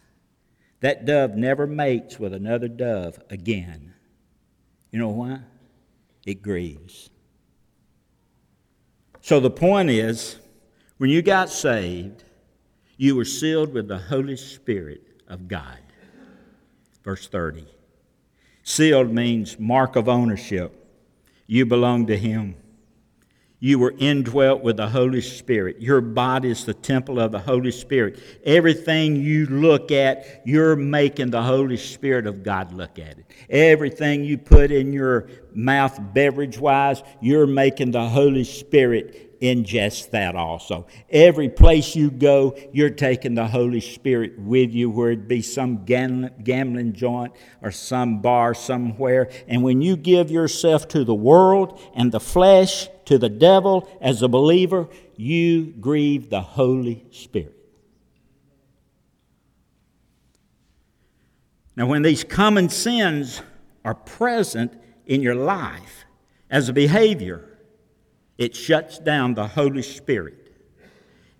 that 0.81 1.05
dove 1.05 1.37
never 1.37 1.66
mates 1.66 2.18
with 2.18 2.33
another 2.33 2.68
dove 2.68 3.18
again. 3.31 3.94
You 4.90 4.98
know 4.98 5.11
why? 5.11 5.40
It 6.26 6.42
grieves. 6.42 7.11
So 9.20 9.40
the 9.40 9.50
point 9.50 9.90
is, 9.90 10.37
when 10.98 11.11
you 11.11 11.22
got 11.22 11.50
saved, 11.50 12.24
you 12.96 13.14
were 13.14 13.24
sealed 13.24 13.72
with 13.72 13.88
the 13.88 13.98
Holy 13.98 14.37
Spirit 14.37 15.22
of 15.29 15.48
God. 15.48 15.79
Verse 17.02 17.26
30. 17.28 17.66
Sealed 18.62 19.10
means 19.10 19.58
mark 19.58 19.96
of 19.96 20.08
ownership. 20.08 20.76
You 21.46 21.66
belong 21.66 22.06
to 22.06 22.16
Him. 22.16 22.56
You 23.62 23.78
were 23.78 23.94
indwelt 23.98 24.62
with 24.62 24.78
the 24.78 24.88
Holy 24.88 25.20
Spirit. 25.20 25.82
Your 25.82 26.00
body 26.00 26.50
is 26.50 26.64
the 26.64 26.72
temple 26.72 27.20
of 27.20 27.30
the 27.30 27.38
Holy 27.38 27.70
Spirit. 27.70 28.18
Everything 28.42 29.16
you 29.16 29.44
look 29.46 29.92
at, 29.92 30.42
you're 30.46 30.76
making 30.76 31.30
the 31.30 31.42
Holy 31.42 31.76
Spirit 31.76 32.26
of 32.26 32.42
God 32.42 32.72
look 32.72 32.98
at 32.98 33.18
it. 33.18 33.26
Everything 33.50 34.24
you 34.24 34.38
put 34.38 34.70
in 34.70 34.94
your 34.94 35.28
mouth, 35.52 36.00
beverage 36.14 36.58
wise, 36.58 37.02
you're 37.20 37.46
making 37.46 37.90
the 37.90 38.08
Holy 38.08 38.44
Spirit 38.44 39.30
ingest 39.40 40.11
that 40.11 40.37
also. 40.37 40.87
Every 41.09 41.48
place 41.48 41.96
you 41.96 42.11
go, 42.11 42.57
you're 42.72 42.90
taking 42.90 43.35
the 43.35 43.46
Holy 43.46 43.81
Spirit 43.81 44.38
with 44.38 44.72
you, 44.72 44.90
where 44.90 45.11
it 45.11 45.26
be 45.29 45.42
some 45.42 45.85
gambling 45.85 46.92
joint 46.92 47.33
or 47.62 47.70
some 47.70 48.20
bar 48.20 48.55
somewhere. 48.55 49.31
And 49.48 49.62
when 49.62 49.83
you 49.83 49.96
give 49.96 50.31
yourself 50.31 50.88
to 50.88 51.05
the 51.05 51.14
world 51.14 51.81
and 51.94 52.12
the 52.12 52.20
flesh, 52.20 52.88
to 53.07 53.18
the 53.18 53.29
devil 53.29 53.88
as 54.00 54.22
a 54.22 54.29
believer, 54.29 54.88
you 55.16 55.66
grieve 55.81 56.31
the 56.31 56.42
Holy 56.42 57.05
Spirit. 57.11 57.57
Now, 61.76 61.87
when 61.87 62.03
these 62.03 62.24
common 62.24 62.68
sins 62.68 63.42
are 63.85 63.94
present 63.94 64.79
in 65.07 65.22
your 65.22 65.35
life 65.35 66.05
as 66.50 66.68
a 66.68 66.72
behavior, 66.72 67.49
it 68.40 68.57
shuts 68.57 68.98
down 68.98 69.35
the 69.35 69.48
Holy 69.48 69.83
Spirit. 69.83 70.57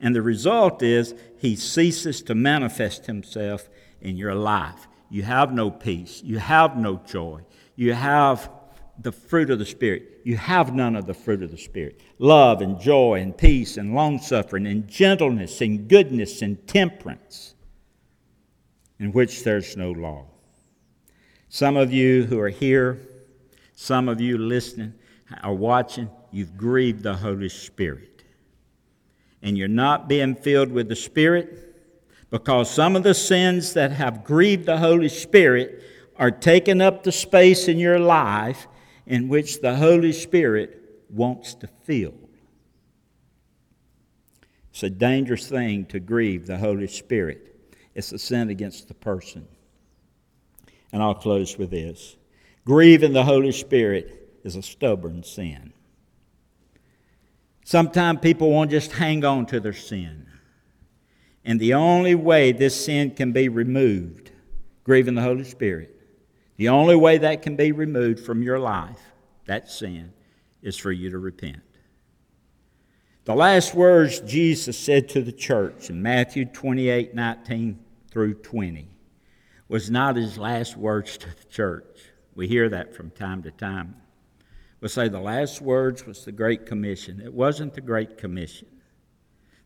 And 0.00 0.14
the 0.14 0.20
result 0.20 0.82
is 0.82 1.14
he 1.38 1.56
ceases 1.56 2.20
to 2.22 2.34
manifest 2.34 3.06
himself 3.06 3.70
in 4.02 4.18
your 4.18 4.34
life. 4.34 4.86
You 5.08 5.22
have 5.22 5.52
no 5.52 5.70
peace. 5.70 6.22
You 6.22 6.38
have 6.38 6.76
no 6.76 7.00
joy. 7.06 7.40
You 7.74 7.94
have 7.94 8.50
the 8.98 9.12
fruit 9.12 9.48
of 9.48 9.58
the 9.58 9.64
Spirit. 9.64 10.20
You 10.24 10.36
have 10.36 10.74
none 10.74 10.94
of 10.94 11.06
the 11.06 11.14
fruit 11.14 11.42
of 11.42 11.50
the 11.50 11.56
Spirit 11.56 12.00
love 12.18 12.60
and 12.60 12.78
joy 12.78 13.18
and 13.18 13.36
peace 13.36 13.78
and 13.78 13.94
long 13.94 14.18
suffering 14.18 14.66
and 14.66 14.86
gentleness 14.86 15.62
and 15.62 15.88
goodness 15.88 16.42
and 16.42 16.66
temperance, 16.68 17.54
in 18.98 19.10
which 19.12 19.42
there's 19.42 19.74
no 19.74 19.90
law. 19.90 20.26
Some 21.48 21.78
of 21.78 21.94
you 21.94 22.24
who 22.24 22.38
are 22.38 22.50
here, 22.50 23.00
some 23.74 24.06
of 24.06 24.20
you 24.20 24.36
listening, 24.36 24.92
are 25.42 25.54
watching, 25.54 26.10
you've 26.30 26.56
grieved 26.56 27.02
the 27.02 27.14
Holy 27.14 27.48
Spirit. 27.48 28.24
And 29.42 29.56
you're 29.56 29.68
not 29.68 30.08
being 30.08 30.34
filled 30.34 30.70
with 30.70 30.88
the 30.88 30.96
Spirit 30.96 32.30
because 32.30 32.70
some 32.70 32.96
of 32.96 33.02
the 33.02 33.14
sins 33.14 33.72
that 33.74 33.92
have 33.92 34.24
grieved 34.24 34.66
the 34.66 34.78
Holy 34.78 35.08
Spirit 35.08 35.82
are 36.16 36.30
taking 36.30 36.80
up 36.80 37.02
the 37.02 37.12
space 37.12 37.66
in 37.68 37.78
your 37.78 37.98
life 37.98 38.66
in 39.06 39.28
which 39.28 39.60
the 39.60 39.74
Holy 39.74 40.12
Spirit 40.12 40.78
wants 41.08 41.54
to 41.54 41.66
fill. 41.66 42.14
It's 44.70 44.82
a 44.82 44.90
dangerous 44.90 45.48
thing 45.48 45.86
to 45.86 45.98
grieve 45.98 46.46
the 46.46 46.58
Holy 46.58 46.86
Spirit. 46.86 47.56
It's 47.94 48.12
a 48.12 48.18
sin 48.18 48.50
against 48.50 48.88
the 48.88 48.94
person. 48.94 49.46
And 50.92 51.02
I'll 51.02 51.14
close 51.14 51.58
with 51.58 51.70
this 51.70 52.16
grieving 52.64 53.12
the 53.12 53.24
Holy 53.24 53.52
Spirit 53.52 54.19
is 54.44 54.57
a 54.57 54.62
stubborn 54.62 55.22
sin. 55.22 55.72
Sometimes 57.64 58.20
people 58.20 58.50
won't 58.50 58.70
just 58.70 58.92
hang 58.92 59.24
on 59.24 59.46
to 59.46 59.61
their 59.61 59.72
sin. 59.72 60.26
And 61.44 61.59
the 61.61 61.74
only 61.74 62.14
way 62.14 62.53
this 62.53 62.85
sin 62.85 63.12
can 63.12 63.33
be 63.33 63.48
removed, 63.48 64.31
grieving 64.85 65.14
the 65.14 65.22
Holy 65.22 65.44
Spirit, 65.44 65.96
the 66.57 66.68
only 66.68 66.96
way 66.96 67.18
that 67.18 67.42
can 67.42 67.57
be 67.57 67.72
removed 67.72 68.20
from 68.20 68.42
your 68.42 68.59
life, 68.59 69.00
that 69.46 69.70
sin, 69.70 70.12
is 70.62 70.76
for 70.76 70.92
you 70.92 71.11
to 71.11 71.18
repent. 71.18 71.62
The 73.24 73.35
last 73.35 73.74
words 73.74 74.20
Jesus 74.20 74.79
said 74.79 75.09
to 75.11 75.22
the 75.22 75.33
church 75.33 75.88
in 75.88 76.03
Matthew 76.03 76.46
28 76.46 77.14
19 77.14 77.79
through 78.11 78.35
20 78.35 78.88
was 79.68 79.90
not 79.90 80.16
his 80.16 80.37
last 80.37 80.76
words 80.76 81.16
to 81.18 81.29
the 81.29 81.44
church. 81.48 82.00
We 82.35 82.48
hear 82.48 82.68
that 82.70 82.94
from 82.94 83.11
time 83.11 83.42
to 83.44 83.50
time 83.50 83.94
will 84.80 84.88
say 84.88 85.08
the 85.08 85.20
last 85.20 85.60
words 85.60 86.06
was 86.06 86.24
the 86.24 86.32
Great 86.32 86.66
Commission. 86.66 87.20
It 87.20 87.32
wasn't 87.32 87.74
the 87.74 87.80
Great 87.80 88.16
Commission. 88.16 88.68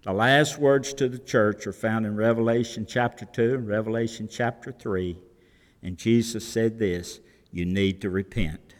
The 0.02 0.12
last 0.12 0.58
words 0.58 0.92
to 0.94 1.08
the 1.08 1.18
church 1.18 1.66
are 1.66 1.72
found 1.72 2.04
in 2.04 2.16
Revelation 2.16 2.84
chapter 2.86 3.24
2 3.24 3.54
and 3.54 3.66
Revelation 3.66 4.28
chapter 4.30 4.70
3. 4.70 5.16
And 5.82 5.96
Jesus 5.96 6.46
said 6.46 6.78
this 6.78 7.20
You 7.50 7.64
need 7.64 8.00
to 8.02 8.10
repent. 8.10 8.74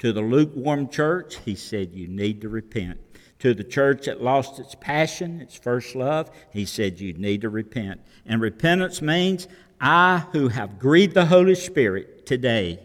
To 0.00 0.12
the 0.12 0.20
lukewarm 0.20 0.88
church, 0.88 1.38
he 1.44 1.54
said, 1.54 1.94
You 1.94 2.06
need 2.06 2.40
to 2.42 2.48
repent. 2.48 3.00
To 3.40 3.52
the 3.54 3.64
church 3.64 4.06
that 4.06 4.22
lost 4.22 4.58
its 4.58 4.74
passion, 4.74 5.40
its 5.40 5.56
first 5.56 5.96
love, 5.96 6.30
he 6.52 6.64
said, 6.66 7.00
You 7.00 7.14
need 7.14 7.40
to 7.40 7.48
repent. 7.48 8.00
And 8.26 8.40
repentance 8.40 9.02
means, 9.02 9.48
I 9.80 10.24
who 10.32 10.48
have 10.48 10.78
grieved 10.78 11.14
the 11.14 11.26
Holy 11.26 11.54
Spirit 11.54 12.26
today, 12.26 12.80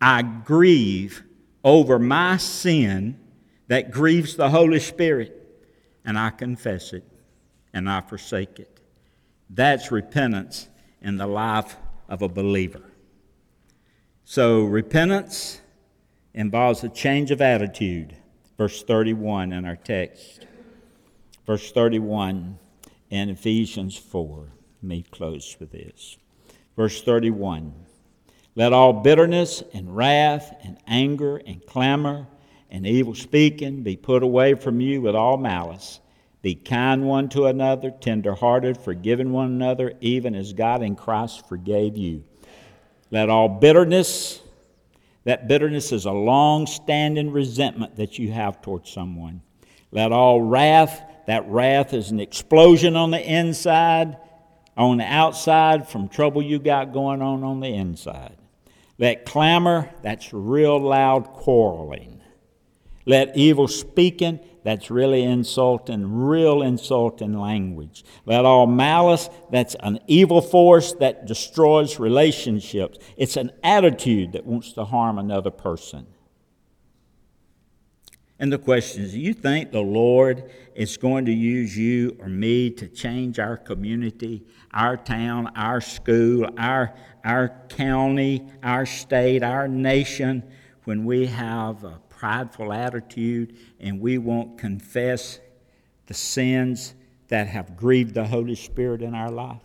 I 0.00 0.22
grieve 0.22 1.25
over 1.66 1.98
my 1.98 2.36
sin 2.36 3.18
that 3.66 3.90
grieves 3.90 4.36
the 4.36 4.48
Holy 4.48 4.78
Spirit, 4.78 5.34
and 6.04 6.16
I 6.16 6.30
confess 6.30 6.92
it 6.92 7.02
and 7.74 7.90
I 7.90 8.02
forsake 8.02 8.60
it. 8.60 8.80
That's 9.50 9.90
repentance 9.90 10.68
in 11.02 11.16
the 11.16 11.26
life 11.26 11.76
of 12.08 12.22
a 12.22 12.28
believer. 12.28 12.84
So, 14.24 14.62
repentance 14.62 15.60
involves 16.34 16.84
a 16.84 16.88
change 16.88 17.32
of 17.32 17.40
attitude. 17.40 18.16
Verse 18.56 18.84
31 18.84 19.52
in 19.52 19.64
our 19.64 19.76
text. 19.76 20.46
Verse 21.46 21.72
31 21.72 22.60
in 23.10 23.28
Ephesians 23.28 23.96
4. 23.96 24.52
Let 24.82 24.88
me 24.88 25.04
close 25.10 25.56
with 25.58 25.72
this. 25.72 26.16
Verse 26.76 27.02
31. 27.02 27.85
Let 28.56 28.72
all 28.72 28.94
bitterness 28.94 29.62
and 29.74 29.94
wrath 29.94 30.56
and 30.64 30.78
anger 30.86 31.36
and 31.36 31.64
clamor 31.66 32.26
and 32.70 32.86
evil 32.86 33.14
speaking 33.14 33.82
be 33.82 33.98
put 33.98 34.22
away 34.22 34.54
from 34.54 34.80
you 34.80 35.02
with 35.02 35.14
all 35.14 35.36
malice. 35.36 36.00
Be 36.40 36.54
kind 36.54 37.06
one 37.06 37.28
to 37.30 37.46
another, 37.46 37.90
tenderhearted, 37.90 38.78
forgiving 38.78 39.30
one 39.30 39.48
another, 39.48 39.92
even 40.00 40.34
as 40.34 40.54
God 40.54 40.82
in 40.82 40.96
Christ 40.96 41.46
forgave 41.46 41.98
you. 41.98 42.24
Let 43.10 43.28
all 43.28 43.48
bitterness, 43.48 44.40
that 45.24 45.48
bitterness 45.48 45.92
is 45.92 46.06
a 46.06 46.12
long 46.12 46.66
standing 46.66 47.32
resentment 47.32 47.96
that 47.96 48.18
you 48.18 48.32
have 48.32 48.62
towards 48.62 48.90
someone. 48.90 49.42
Let 49.90 50.12
all 50.12 50.40
wrath, 50.40 51.02
that 51.26 51.46
wrath 51.46 51.92
is 51.92 52.10
an 52.10 52.20
explosion 52.20 52.96
on 52.96 53.10
the 53.10 53.20
inside, 53.20 54.16
on 54.78 54.96
the 54.96 55.04
outside 55.04 55.88
from 55.88 56.08
trouble 56.08 56.42
you 56.42 56.58
got 56.58 56.94
going 56.94 57.20
on 57.20 57.44
on 57.44 57.60
the 57.60 57.68
inside. 57.68 58.36
Let 58.98 59.26
clamor, 59.26 59.90
that's 60.02 60.32
real 60.32 60.78
loud 60.78 61.24
quarreling. 61.28 62.22
Let 63.04 63.36
evil 63.36 63.68
speaking, 63.68 64.40
that's 64.64 64.90
really 64.90 65.22
insulting, 65.22 66.24
real 66.26 66.60
insulting 66.60 67.38
language. 67.38 68.04
Let 68.24 68.44
all 68.44 68.66
malice, 68.66 69.30
that's 69.50 69.76
an 69.80 70.00
evil 70.08 70.40
force 70.40 70.92
that 70.94 71.26
destroys 71.26 72.00
relationships. 72.00 72.98
It's 73.16 73.36
an 73.36 73.52
attitude 73.62 74.32
that 74.32 74.44
wants 74.44 74.72
to 74.72 74.84
harm 74.84 75.18
another 75.18 75.50
person. 75.52 76.06
And 78.38 78.52
the 78.52 78.58
question 78.58 79.02
is 79.02 79.12
do 79.12 79.20
you 79.20 79.32
think 79.32 79.72
the 79.72 79.80
Lord 79.80 80.50
is 80.74 80.96
going 80.96 81.24
to 81.24 81.32
use 81.32 81.76
you 81.76 82.16
or 82.20 82.28
me 82.28 82.70
to 82.70 82.86
change 82.86 83.38
our 83.38 83.56
community, 83.56 84.44
our 84.72 84.96
town, 84.96 85.50
our 85.56 85.80
school, 85.80 86.48
our, 86.58 86.94
our 87.24 87.60
county, 87.68 88.46
our 88.62 88.84
state, 88.84 89.42
our 89.42 89.68
nation 89.68 90.42
when 90.84 91.04
we 91.04 91.26
have 91.26 91.82
a 91.84 91.98
prideful 92.10 92.72
attitude 92.72 93.56
and 93.80 94.00
we 94.00 94.18
won't 94.18 94.58
confess 94.58 95.40
the 96.06 96.14
sins 96.14 96.94
that 97.28 97.48
have 97.48 97.76
grieved 97.76 98.14
the 98.14 98.26
Holy 98.26 98.54
Spirit 98.54 99.00
in 99.00 99.14
our 99.14 99.30
life? 99.30 99.62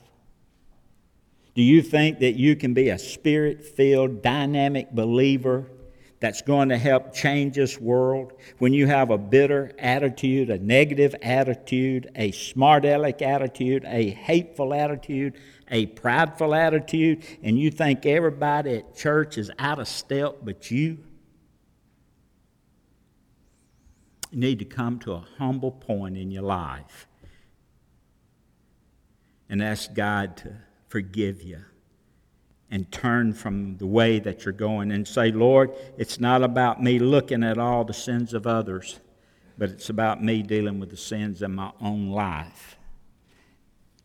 Do 1.54 1.62
you 1.62 1.82
think 1.82 2.20
that 2.20 2.38
you 2.38 2.56
can 2.56 2.74
be 2.74 2.88
a 2.88 2.98
spirit 2.98 3.66
filled, 3.66 4.22
dynamic 4.22 4.92
believer 4.92 5.68
that's 6.22 6.44
going 6.44 6.70
to 6.70 6.78
help 6.78 7.14
change 7.14 7.56
this 7.56 7.80
world, 7.82 8.34
when 8.60 8.74
you 8.74 8.86
have 8.86 9.10
a 9.10 9.18
bitter 9.18 9.72
attitude, 9.80 10.52
a 10.52 10.60
negative 10.60 11.16
attitude, 11.24 12.12
a 12.16 12.32
smart 12.32 12.86
aleck 12.86 13.24
attitude, 13.24 13.84
a 13.86 14.12
hateful 14.12 14.72
attitude, 14.72 15.34
a 15.70 15.88
prideful 15.88 16.54
attitude, 16.54 17.24
and 17.42 17.60
you 17.60 17.72
think 17.72 18.06
everybody 18.06 18.76
at 18.78 18.96
church 18.96 19.40
is 19.40 19.50
out 19.58 19.80
of 19.80 19.88
step 19.88 20.38
but 20.44 20.70
you, 20.70 21.00
you 24.30 24.40
need 24.40 24.60
to 24.60 24.66
come 24.66 25.00
to 25.00 25.14
a 25.14 25.26
humble 25.40 25.72
point 25.72 26.16
in 26.16 26.30
your 26.30 26.44
life 26.44 27.08
and 29.50 29.64
ask 29.64 29.92
God 29.96 30.38
to 30.38 30.54
forgive 30.88 31.42
you 31.42 31.64
and 32.72 32.90
turn 32.90 33.34
from 33.34 33.76
the 33.78 33.86
way 33.86 34.18
that 34.20 34.46
you're 34.46 34.54
going 34.54 34.92
and 34.92 35.06
say, 35.06 35.30
Lord, 35.30 35.72
it's 35.98 36.20
not 36.22 36.42
about 36.42 36.82
me 36.82 37.00
looking 37.00 37.44
at 37.44 37.58
all 37.58 37.84
the 37.84 37.94
sins 37.94 38.34
of 38.34 38.48
others, 38.48 39.02
but 39.58 39.70
it's 39.70 39.90
about 39.90 40.24
me 40.24 40.42
dealing 40.42 40.80
with 40.80 40.90
the 40.90 40.98
sins 40.98 41.42
in 41.42 41.54
my 41.54 41.72
own 41.82 42.10
life. 42.10 42.78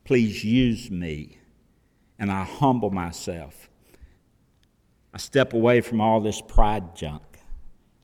Please 0.04 0.44
use 0.44 0.90
me. 0.90 1.38
And 2.18 2.32
I 2.32 2.44
humble 2.44 2.90
myself. 2.90 3.68
I 5.12 5.18
step 5.18 5.52
away 5.52 5.80
from 5.80 6.00
all 6.00 6.20
this 6.20 6.40
pride 6.40 6.96
junk. 6.96 7.22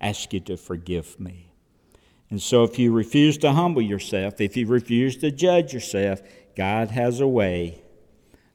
Ask 0.00 0.32
you 0.32 0.40
to 0.40 0.56
forgive 0.56 1.18
me. 1.18 1.52
And 2.28 2.40
so, 2.40 2.62
if 2.64 2.78
you 2.78 2.92
refuse 2.92 3.38
to 3.38 3.52
humble 3.52 3.82
yourself, 3.82 4.40
if 4.40 4.56
you 4.56 4.66
refuse 4.66 5.16
to 5.18 5.30
judge 5.30 5.72
yourself, 5.72 6.22
God 6.56 6.90
has 6.90 7.20
a 7.20 7.28
way 7.28 7.82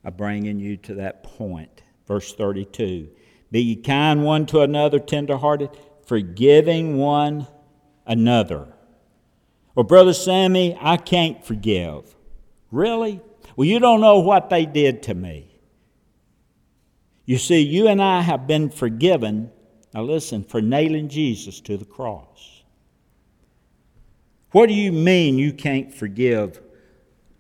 of 0.04 0.18
bringing 0.18 0.60
you 0.60 0.78
to 0.78 0.96
that 0.96 1.24
point. 1.24 1.84
Verse 2.08 2.34
32 2.34 3.10
Be 3.52 3.62
ye 3.62 3.76
kind 3.76 4.24
one 4.24 4.46
to 4.48 4.62
another, 4.62 5.00
tenderhearted, 5.00 5.70
forgiving 6.06 6.98
one 6.98 7.48
another. 8.06 8.68
Well, 9.76 9.84
Brother 9.84 10.14
Sammy, 10.14 10.78
I 10.82 10.98
can't 10.98 11.46
forgive. 11.46 12.16
Really? 12.72 13.22
Well, 13.56 13.68
you 13.68 13.80
don't 13.80 14.02
know 14.02 14.20
what 14.20 14.50
they 14.50 14.66
did 14.66 15.04
to 15.04 15.14
me. 15.14 15.60
You 17.26 17.38
see, 17.38 17.60
you 17.60 17.88
and 17.88 18.02
I 18.02 18.22
have 18.22 18.48
been 18.48 18.70
forgiven, 18.70 19.52
now 19.94 20.04
listen, 20.04 20.44
for 20.44 20.62
nailing 20.62 21.10
Jesus 21.10 21.60
to 21.62 21.78
the 21.78 21.86
cross. 21.86 22.64
What 24.52 24.68
do 24.68 24.74
you 24.74 24.92
mean 24.92 25.38
you 25.38 25.52
can't 25.52 25.94
forgive 25.94 26.62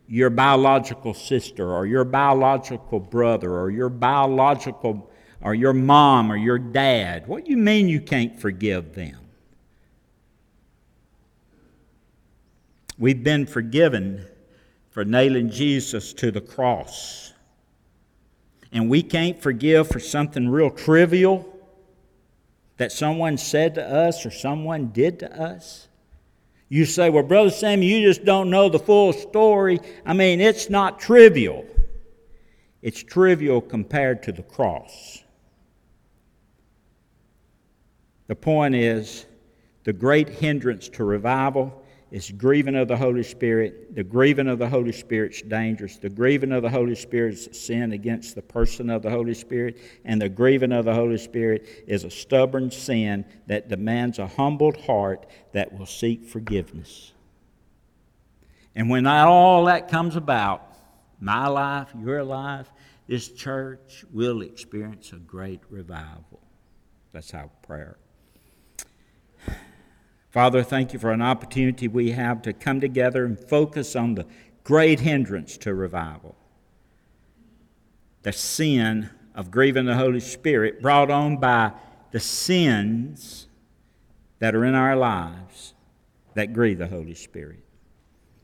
your 0.07 0.29
biological 0.29 1.13
sister 1.13 1.71
or 1.71 1.85
your 1.85 2.03
biological 2.03 2.99
brother 2.99 3.53
or 3.53 3.69
your 3.69 3.89
biological 3.89 5.09
or 5.41 5.53
your 5.53 5.73
mom 5.73 6.31
or 6.31 6.37
your 6.37 6.57
dad? 6.57 7.27
What 7.27 7.45
do 7.45 7.51
you 7.51 7.57
mean 7.57 7.89
you 7.89 8.01
can't 8.01 8.39
forgive 8.39 8.95
them? 8.95 9.17
We've 12.97 13.23
been 13.23 13.45
forgiven 13.45 14.25
for 14.89 15.05
nailing 15.05 15.51
Jesus 15.51 16.13
to 16.13 16.31
the 16.31 16.41
cross. 16.41 17.33
And 18.71 18.89
we 18.89 19.03
can't 19.03 19.39
forgive 19.39 19.87
for 19.87 19.99
something 19.99 20.49
real 20.49 20.71
trivial 20.71 21.53
that 22.77 22.91
someone 22.91 23.37
said 23.37 23.75
to 23.75 23.87
us 23.87 24.25
or 24.25 24.31
someone 24.31 24.87
did 24.87 25.19
to 25.19 25.39
us. 25.39 25.87
You 26.69 26.85
say, 26.85 27.09
well, 27.09 27.23
Brother 27.23 27.49
Sam, 27.49 27.81
you 27.81 28.01
just 28.01 28.25
don't 28.25 28.49
know 28.49 28.67
the 28.67 28.79
full 28.79 29.13
story. 29.13 29.79
I 30.05 30.13
mean, 30.13 30.41
it's 30.41 30.69
not 30.69 30.99
trivial. 30.99 31.65
It's 32.81 33.01
trivial 33.01 33.61
compared 33.61 34.23
to 34.23 34.31
the 34.31 34.43
cross. 34.43 35.23
The 38.27 38.35
point 38.35 38.75
is, 38.75 39.25
the 39.85 39.93
great 39.93 40.27
hindrance 40.27 40.89
to 40.89 41.05
revival 41.05 41.83
is 42.11 42.31
grieving 42.31 42.75
of 42.75 42.87
the 42.87 42.95
Holy 42.95 43.23
Spirit. 43.23 43.95
The 43.95 44.03
grieving 44.03 44.47
of 44.47 44.59
the 44.59 44.69
Holy 44.69 44.91
Spirit's 44.91 45.41
dangerous. 45.41 45.97
The 45.97 46.09
grieving 46.09 46.51
of 46.51 46.63
the 46.63 46.69
Holy 46.69 46.95
Spirit's 46.95 47.59
sin 47.59 47.91
against 47.91 48.35
the 48.35 48.41
person 48.41 48.89
of 48.89 49.01
the 49.01 49.09
Holy 49.09 49.33
Spirit. 49.33 49.77
And 50.05 50.21
the 50.21 50.29
grieving 50.29 50.71
of 50.71 50.85
the 50.85 50.93
Holy 50.93 51.17
Spirit 51.17 51.67
is 51.85 52.03
a 52.03 52.09
stubborn 52.09 52.71
sin 52.71 53.25
that 53.47 53.67
demands 53.67 54.19
a 54.19 54.27
humbled 54.27 54.77
heart 54.77 55.25
that 55.51 55.77
will 55.77 55.85
seek 55.85 56.25
forgiveness. 56.25 57.11
And 58.75 58.89
when 58.89 59.05
all 59.05 59.65
that 59.65 59.89
comes 59.89 60.15
about, 60.15 60.63
my 61.19 61.47
life, 61.47 61.89
your 61.99 62.23
life, 62.23 62.71
this 63.07 63.29
church 63.29 64.05
will 64.13 64.41
experience 64.41 65.11
a 65.13 65.17
great 65.17 65.61
revival. 65.69 66.39
That's 67.11 67.33
our 67.33 67.49
prayer. 67.63 67.97
Father, 70.29 70.63
thank 70.63 70.93
you 70.93 70.99
for 70.99 71.11
an 71.11 71.21
opportunity 71.21 71.87
we 71.87 72.11
have 72.11 72.41
to 72.43 72.53
come 72.53 72.81
together 72.81 73.25
and 73.25 73.39
focus 73.39 73.95
on 73.95 74.15
the 74.15 74.25
great 74.63 74.99
hindrance 74.99 75.57
to 75.57 75.73
revival 75.73 76.35
the 78.27 78.33
sin 78.33 79.09
of 79.35 79.49
grieving 79.49 79.85
the 79.85 79.95
Holy 79.95 80.19
Spirit 80.19 80.81
brought 80.81 81.09
on 81.09 81.37
by 81.37 81.71
the 82.11 82.19
sins 82.19 83.47
that 84.39 84.53
are 84.53 84.65
in 84.65 84.75
our 84.75 84.97
lives 84.97 85.73
that 86.33 86.51
grieve 86.51 86.77
the 86.77 86.87
Holy 86.87 87.13
Spirit. 87.13 87.63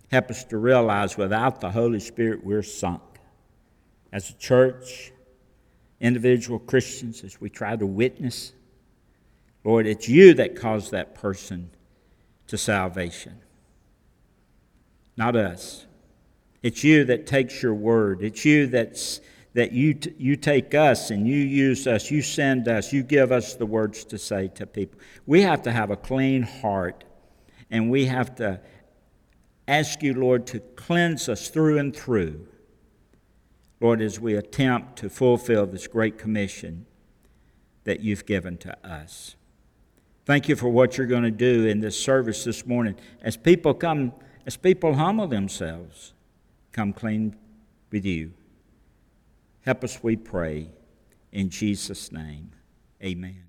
Help 0.10 0.30
us 0.30 0.46
to 0.46 0.58
realize 0.58 1.18
without 1.18 1.60
the 1.60 1.70
Holy 1.70 2.00
Spirit, 2.00 2.46
we're 2.46 2.64
sunk. 2.64 3.02
As 4.14 4.30
a 4.30 4.34
church, 4.36 5.12
individual 6.00 6.60
Christians, 6.60 7.22
as 7.26 7.42
we 7.42 7.50
try 7.50 7.76
to 7.76 7.86
witness, 7.86 8.54
Lord, 9.64 9.88
it's 9.88 10.10
you 10.10 10.34
that 10.36 10.56
caused 10.56 10.92
that 10.92 11.16
person 11.16 11.70
to 12.48 12.58
salvation. 12.58 13.40
Not 15.16 15.36
us. 15.36 15.86
It's 16.62 16.84
you 16.84 17.06
that 17.06 17.28
takes 17.28 17.62
your 17.62 17.74
word. 17.74 18.24
It's 18.24 18.44
you 18.46 18.68
that's, 18.68 19.22
that 19.54 19.72
you, 19.72 19.94
t- 19.94 20.14
you 20.18 20.36
take 20.36 20.74
us 20.74 21.12
and 21.12 21.28
you 21.28 21.38
use 21.38 21.88
us. 21.88 22.10
You 22.12 22.22
send 22.22 22.68
us. 22.68 22.92
You 22.92 23.04
give 23.04 23.32
us 23.32 23.56
the 23.56 23.66
words 23.66 24.04
to 24.06 24.18
say 24.18 24.50
to 24.56 24.66
people. 24.66 25.00
We 25.26 25.42
have 25.42 25.62
to 25.64 25.72
have 25.72 25.92
a 25.92 25.98
clean 25.98 26.44
heart 26.44 27.04
and 27.70 27.90
we 27.90 28.06
have 28.06 28.36
to 28.36 28.60
ask 29.68 30.04
you, 30.04 30.14
Lord, 30.14 30.46
to 30.48 30.60
cleanse 30.60 31.30
us 31.30 31.50
through 31.50 31.78
and 31.80 31.96
through. 31.96 32.48
Lord, 33.80 34.02
as 34.02 34.20
we 34.20 34.36
attempt 34.36 34.98
to 35.00 35.10
fulfill 35.10 35.66
this 35.66 35.88
great 35.88 36.18
commission 36.18 36.86
that 37.84 38.00
you've 38.00 38.26
given 38.26 38.58
to 38.58 38.88
us. 38.88 39.36
Thank 40.26 40.48
you 40.48 40.56
for 40.56 40.70
what 40.70 40.98
you're 40.98 41.08
going 41.08 41.24
to 41.24 41.32
do 41.32 41.68
in 41.68 41.82
this 41.82 42.00
service 42.00 42.44
this 42.44 42.66
morning. 42.66 42.96
As 43.22 43.36
people 43.36 43.74
come, 43.74 44.14
as 44.46 44.56
people 44.56 44.96
humble 44.96 45.28
themselves, 45.28 46.14
come 46.72 46.94
clean 46.94 47.36
with 47.92 48.06
you. 48.06 48.34
Help 49.62 49.84
us, 49.84 50.02
we 50.02 50.16
pray. 50.16 50.70
In 51.32 51.50
Jesus' 51.50 52.12
name, 52.12 52.52
amen. 53.04 53.44